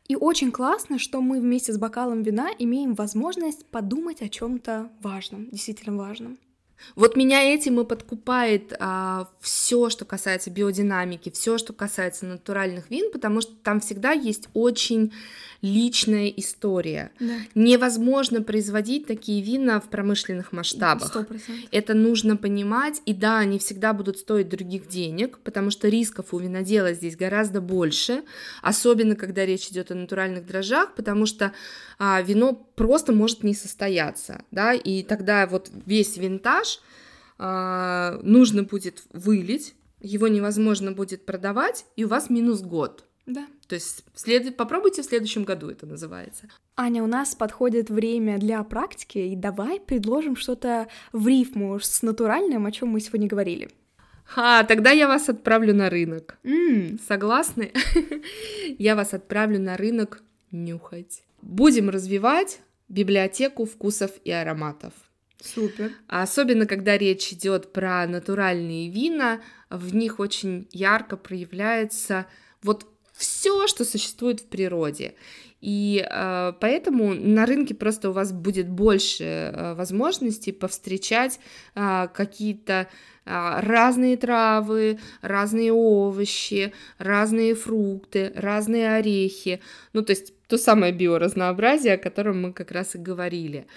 И 0.07 0.15
очень 0.15 0.51
классно, 0.51 0.99
что 0.99 1.21
мы 1.21 1.39
вместе 1.39 1.73
с 1.73 1.77
бокалом 1.77 2.23
вина 2.23 2.49
имеем 2.57 2.93
возможность 2.93 3.65
подумать 3.67 4.21
о 4.21 4.29
чем-то 4.29 4.91
важном, 5.01 5.49
действительно 5.49 5.97
важном. 5.97 6.37
Вот 6.95 7.15
меня 7.15 7.41
этим 7.43 7.79
и 7.79 7.85
подкупает 7.85 8.73
а, 8.79 9.29
все, 9.39 9.89
что 9.89 10.05
касается 10.05 10.49
биодинамики, 10.49 11.29
все, 11.29 11.57
что 11.57 11.73
касается 11.73 12.25
натуральных 12.25 12.89
вин, 12.89 13.11
потому 13.11 13.41
что 13.41 13.53
там 13.63 13.79
всегда 13.79 14.11
есть 14.11 14.49
очень 14.53 15.13
личная 15.61 16.27
история. 16.27 17.11
Да. 17.19 17.33
Невозможно 17.53 18.41
производить 18.41 19.07
такие 19.07 19.41
вина 19.41 19.79
в 19.79 19.89
промышленных 19.89 20.53
масштабах. 20.53 21.13
100%. 21.15 21.67
Это 21.71 21.93
нужно 21.93 22.37
понимать, 22.37 23.01
и 23.05 23.13
да, 23.13 23.39
они 23.39 23.59
всегда 23.59 23.93
будут 23.93 24.17
стоить 24.17 24.49
других 24.49 24.87
денег, 24.87 25.39
потому 25.39 25.69
что 25.69 25.89
рисков 25.89 26.33
у 26.33 26.39
винодела 26.39 26.93
здесь 26.93 27.17
гораздо 27.17 27.61
больше, 27.61 28.23
особенно 28.61 29.15
когда 29.15 29.45
речь 29.45 29.67
идет 29.67 29.91
о 29.91 29.95
натуральных 29.95 30.45
дрожжах, 30.45 30.95
потому 30.95 31.25
что 31.25 31.53
а, 31.97 32.21
вино 32.21 32.53
просто 32.75 33.11
может 33.11 33.43
не 33.43 33.53
состояться, 33.53 34.43
да, 34.51 34.73
и 34.73 35.03
тогда 35.03 35.45
вот 35.45 35.69
весь 35.85 36.15
винтаж 36.17 36.79
а, 37.37 38.19
нужно 38.23 38.63
будет 38.63 39.03
вылить, 39.11 39.75
его 39.99 40.29
невозможно 40.29 40.93
будет 40.93 41.25
продавать, 41.25 41.85
и 41.97 42.05
у 42.05 42.07
вас 42.07 42.29
минус 42.29 42.61
год. 42.61 43.05
Да. 43.29 43.45
То 43.67 43.75
есть 43.75 44.03
след... 44.15 44.57
попробуйте 44.57 45.03
в 45.03 45.05
следующем 45.05 45.43
году 45.43 45.69
это 45.69 45.85
называется. 45.85 46.49
Аня, 46.75 47.03
у 47.03 47.07
нас 47.07 47.35
подходит 47.35 47.91
время 47.91 48.39
для 48.39 48.63
практики, 48.63 49.19
и 49.19 49.35
давай 49.35 49.79
предложим 49.79 50.35
что-то 50.35 50.87
в 51.13 51.27
рифму 51.27 51.79
с 51.79 52.01
натуральным, 52.01 52.65
о 52.65 52.71
чем 52.71 52.89
мы 52.89 52.99
сегодня 52.99 53.27
говорили. 53.27 53.69
А, 54.35 54.63
тогда 54.63 54.89
я 54.89 55.07
вас 55.07 55.29
отправлю 55.29 55.75
на 55.75 55.91
рынок. 55.91 56.39
М, 56.43 56.99
Согласны? 57.07 57.71
Я 58.79 58.95
вас 58.95 59.13
отправлю 59.13 59.59
на 59.59 59.77
рынок 59.77 60.23
нюхать. 60.51 61.23
Будем 61.41 61.89
развивать 61.89 62.61
библиотеку 62.87 63.65
вкусов 63.65 64.11
и 64.23 64.31
ароматов. 64.31 64.93
Супер. 65.41 65.91
А 66.07 66.23
Особенно, 66.23 66.65
когда 66.65 66.97
речь 66.97 67.31
идет 67.31 67.71
про 67.73 68.05
натуральные 68.07 68.89
вина, 68.89 69.41
в 69.69 69.95
них 69.95 70.19
очень 70.19 70.67
ярко 70.71 71.15
проявляется 71.15 72.25
вот 72.61 72.85
все, 73.19 73.67
что 73.67 73.83
существует 73.83 74.39
в 74.39 74.45
природе. 74.45 75.13
И 75.59 76.07
э, 76.09 76.53
поэтому 76.61 77.13
на 77.13 77.45
рынке 77.45 77.75
просто 77.75 78.09
у 78.09 78.13
вас 78.13 78.31
будет 78.31 78.69
больше 78.69 79.25
э, 79.25 79.73
возможностей 79.73 80.53
повстречать 80.53 81.41
э, 81.75 82.07
какие-то 82.13 82.87
а, 83.25 83.61
разные 83.61 84.17
травы, 84.17 84.99
разные 85.21 85.71
овощи, 85.71 86.73
разные 86.97 87.53
фрукты, 87.53 88.31
разные 88.35 88.95
орехи. 88.95 89.59
Ну, 89.93 90.01
то 90.01 90.13
есть 90.13 90.33
то 90.47 90.57
самое 90.57 90.93
биоразнообразие, 90.93 91.93
о 91.93 91.97
котором 91.97 92.41
мы 92.41 92.53
как 92.53 92.71
раз 92.71 92.95
и 92.95 92.97
говорили. 92.97 93.67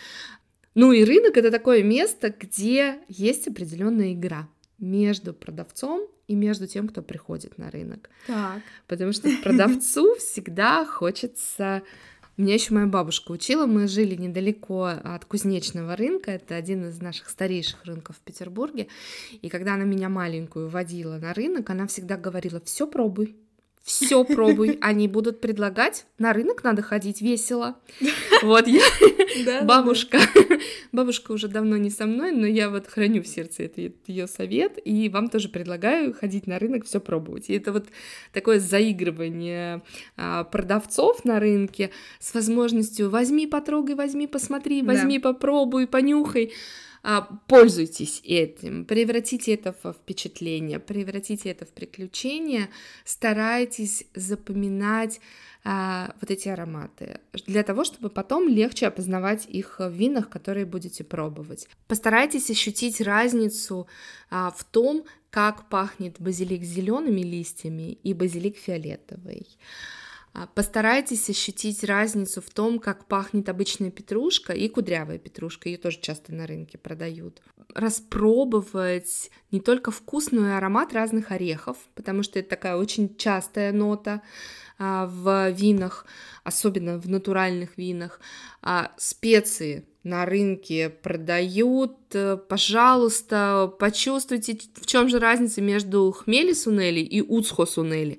Ну 0.74 0.92
и 0.92 1.04
рынок 1.04 1.36
это 1.36 1.50
такое 1.50 1.82
место, 1.82 2.30
где 2.30 3.00
есть 3.08 3.46
определенная 3.48 4.14
игра 4.14 4.48
между 4.82 5.32
продавцом 5.32 6.08
и 6.26 6.34
между 6.34 6.66
тем, 6.66 6.88
кто 6.88 7.02
приходит 7.02 7.56
на 7.56 7.70
рынок. 7.70 8.10
Так. 8.26 8.60
Потому 8.88 9.12
что 9.12 9.30
продавцу 9.42 10.14
всегда 10.18 10.84
хочется... 10.84 11.82
Меня 12.38 12.54
еще 12.54 12.72
моя 12.72 12.86
бабушка 12.86 13.30
учила, 13.30 13.66
мы 13.66 13.86
жили 13.86 14.16
недалеко 14.16 14.84
от 14.84 15.26
кузнечного 15.26 15.96
рынка, 15.96 16.30
это 16.30 16.56
один 16.56 16.88
из 16.88 16.98
наших 17.00 17.28
старейших 17.28 17.84
рынков 17.84 18.16
в 18.16 18.20
Петербурге, 18.20 18.88
и 19.42 19.50
когда 19.50 19.74
она 19.74 19.84
меня 19.84 20.08
маленькую 20.08 20.70
водила 20.70 21.18
на 21.18 21.34
рынок, 21.34 21.68
она 21.68 21.86
всегда 21.86 22.16
говорила, 22.16 22.58
все 22.64 22.86
пробуй, 22.86 23.36
все 23.82 24.24
пробуй, 24.24 24.78
они 24.80 25.08
будут 25.08 25.40
предлагать, 25.40 26.06
на 26.18 26.32
рынок 26.32 26.64
надо 26.64 26.82
ходить 26.82 27.20
весело. 27.20 27.76
Вот 28.42 28.66
я, 28.66 28.82
бабушка, 29.62 30.18
бабушка 30.92 31.30
уже 31.30 31.46
давно 31.46 31.76
не 31.76 31.90
со 31.90 32.06
мной, 32.06 32.32
но 32.32 32.44
я 32.44 32.70
вот 32.70 32.88
храню 32.88 33.22
в 33.22 33.28
сердце 33.28 33.70
ее 34.08 34.26
совет, 34.26 34.80
и 34.84 35.08
вам 35.08 35.28
тоже 35.28 35.48
предлагаю 35.48 36.12
ходить 36.12 36.48
на 36.48 36.58
рынок, 36.58 36.84
все 36.84 36.98
пробовать. 36.98 37.50
И 37.50 37.54
это 37.54 37.70
вот 37.70 37.86
такое 38.32 38.58
заигрывание 38.58 39.82
а, 40.16 40.42
продавцов 40.42 41.24
на 41.24 41.38
рынке 41.38 41.90
с 42.18 42.34
возможностью 42.34 43.10
возьми, 43.10 43.46
потрогай, 43.46 43.94
возьми, 43.94 44.26
посмотри, 44.26 44.82
возьми, 44.82 45.20
попробуй, 45.20 45.86
понюхай. 45.86 46.52
А, 47.02 47.22
Пользуйтесь 47.48 48.20
этим, 48.24 48.84
превратите 48.84 49.54
это 49.54 49.74
в 49.82 49.92
впечатление, 49.92 50.78
превратите 50.78 51.50
это 51.50 51.66
в 51.66 51.70
приключение, 51.70 52.68
старайтесь 53.04 54.04
запоминать 54.14 55.20
а, 55.64 56.14
вот 56.20 56.30
эти 56.30 56.48
ароматы, 56.48 57.20
для 57.46 57.64
того, 57.64 57.84
чтобы 57.84 58.08
потом 58.08 58.48
легче 58.48 58.86
опознавать 58.86 59.46
их 59.46 59.80
в 59.80 59.90
винах, 59.90 60.28
которые 60.28 60.64
будете 60.64 61.02
пробовать. 61.02 61.68
Постарайтесь 61.88 62.50
ощутить 62.50 63.00
разницу 63.00 63.88
а, 64.30 64.52
в 64.52 64.62
том, 64.64 65.04
как 65.30 65.68
пахнет 65.68 66.20
базилик 66.20 66.62
зелеными 66.62 67.22
листьями 67.22 67.98
и 68.02 68.14
базилик 68.14 68.56
фиолетовый. 68.56 69.46
А, 70.34 70.46
Постарайтесь 70.46 71.28
ощутить 71.28 71.84
разницу 71.84 72.40
в 72.40 72.50
том, 72.50 72.78
как 72.78 73.06
пахнет 73.06 73.48
обычная 73.48 73.90
петрушка 73.90 74.52
и 74.52 74.68
кудрявая 74.68 75.18
петрушка, 75.18 75.68
ее 75.68 75.78
тоже 75.78 76.00
часто 76.00 76.32
на 76.34 76.46
рынке 76.46 76.78
продают. 76.78 77.42
Распробовать 77.74 79.30
не 79.50 79.60
только 79.60 79.90
вкус, 79.90 80.30
но 80.30 80.48
и 80.48 80.52
аромат 80.52 80.92
разных 80.92 81.30
орехов, 81.30 81.76
потому 81.94 82.22
что 82.22 82.38
это 82.38 82.50
такая 82.50 82.76
очень 82.76 83.16
частая 83.16 83.72
нота 83.72 84.22
а, 84.78 85.06
в 85.06 85.50
винах, 85.50 86.06
особенно 86.44 86.98
в 86.98 87.08
натуральных 87.08 87.76
винах. 87.76 88.20
А, 88.62 88.92
Специи 88.96 89.86
на 90.02 90.24
рынке 90.24 90.90
продают, 90.90 91.96
пожалуйста, 92.48 93.72
почувствуйте, 93.78 94.58
в 94.74 94.86
чем 94.86 95.08
же 95.08 95.20
разница 95.20 95.60
между 95.60 96.10
хмели 96.10 96.52
сунели 96.54 97.00
и 97.00 97.20
уцхо 97.20 97.66
сунели. 97.66 98.18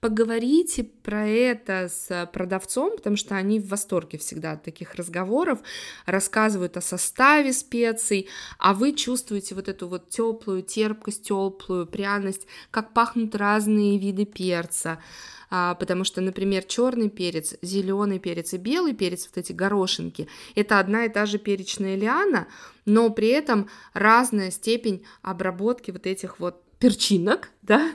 Поговорите 0.00 0.84
про 0.84 1.26
это 1.26 1.88
с 1.88 2.30
продавцом, 2.32 2.96
потому 2.96 3.16
что 3.16 3.34
они 3.34 3.58
в 3.58 3.66
восторге 3.66 4.16
всегда 4.18 4.52
от 4.52 4.62
таких 4.62 4.94
разговоров, 4.94 5.58
рассказывают 6.06 6.76
о 6.76 6.80
составе 6.80 7.52
специй, 7.52 8.28
а 8.60 8.74
вы 8.74 8.92
чувствуете 8.92 9.56
вот 9.56 9.68
эту 9.68 9.88
вот 9.88 10.08
теплую 10.08 10.62
терпкость, 10.62 11.24
теплую 11.24 11.84
пряность, 11.88 12.46
как 12.70 12.94
пахнут 12.94 13.34
разные 13.34 13.98
виды 13.98 14.24
перца. 14.24 15.02
А, 15.50 15.74
потому 15.74 16.04
что, 16.04 16.20
например, 16.20 16.62
черный 16.62 17.08
перец, 17.08 17.56
зеленый 17.60 18.20
перец 18.20 18.54
и 18.54 18.58
белый 18.58 18.94
перец, 18.94 19.26
вот 19.26 19.38
эти 19.38 19.52
горошинки, 19.52 20.28
это 20.54 20.78
одна 20.78 21.06
и 21.06 21.08
та 21.08 21.26
же 21.26 21.38
перечная 21.38 21.96
лиана, 21.96 22.46
но 22.84 23.10
при 23.10 23.28
этом 23.28 23.68
разная 23.94 24.52
степень 24.52 25.04
обработки 25.22 25.90
вот 25.90 26.06
этих 26.06 26.38
вот 26.38 26.62
перчинок, 26.78 27.50
да, 27.62 27.90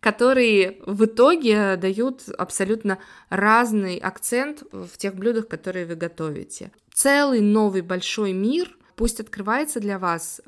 которые 0.00 0.78
в 0.86 1.04
итоге 1.04 1.76
дают 1.76 2.28
абсолютно 2.38 2.98
разный 3.30 3.98
акцент 3.98 4.62
в 4.72 4.96
тех 4.96 5.14
блюдах, 5.14 5.48
которые 5.48 5.86
вы 5.86 5.96
готовите. 5.96 6.70
Целый 6.92 7.40
новый 7.40 7.82
большой 7.82 8.32
мир 8.32 8.74
пусть 8.94 9.20
открывается 9.20 9.78
для 9.78 9.98
вас. 10.00 10.40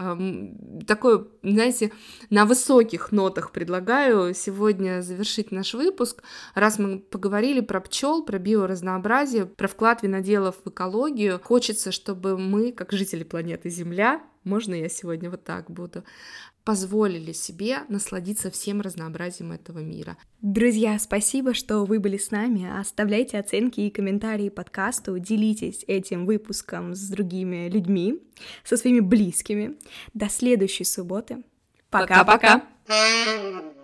Такой, 0.86 1.28
знаете, 1.42 1.92
на 2.30 2.44
высоких 2.44 3.12
нотах 3.12 3.52
предлагаю 3.52 4.34
сегодня 4.34 5.02
завершить 5.02 5.52
наш 5.52 5.74
выпуск. 5.74 6.24
Раз 6.56 6.80
мы 6.80 6.98
поговорили 6.98 7.60
про 7.60 7.80
пчел, 7.80 8.24
про 8.24 8.40
биоразнообразие, 8.40 9.46
про 9.46 9.68
вклад 9.68 10.02
виноделов 10.02 10.56
в 10.64 10.68
экологию, 10.68 11.40
хочется, 11.42 11.92
чтобы 11.92 12.36
мы, 12.36 12.72
как 12.72 12.90
жители 12.90 13.22
планеты 13.22 13.70
Земля, 13.70 14.20
можно 14.42 14.74
я 14.74 14.88
сегодня 14.88 15.30
вот 15.30 15.44
так 15.44 15.70
буду, 15.70 16.02
позволили 16.64 17.32
себе 17.32 17.78
насладиться 17.88 18.50
всем 18.50 18.80
разнообразием 18.80 19.52
этого 19.52 19.78
мира. 19.80 20.16
Друзья, 20.42 20.98
спасибо, 20.98 21.54
что 21.54 21.84
вы 21.84 22.00
были 22.00 22.16
с 22.16 22.30
нами. 22.30 22.70
Оставляйте 22.80 23.38
оценки 23.38 23.80
и 23.80 23.90
комментарии 23.90 24.48
подкасту, 24.48 25.18
делитесь 25.18 25.84
этим 25.86 26.26
выпуском 26.26 26.94
с 26.94 27.08
другими 27.08 27.68
людьми, 27.68 28.20
со 28.64 28.76
своими 28.76 29.00
близкими. 29.00 29.76
До 30.14 30.28
следующей 30.28 30.84
субботы. 30.84 31.42
Пока-пока. 31.90 32.66
Пока-пока. 32.86 33.79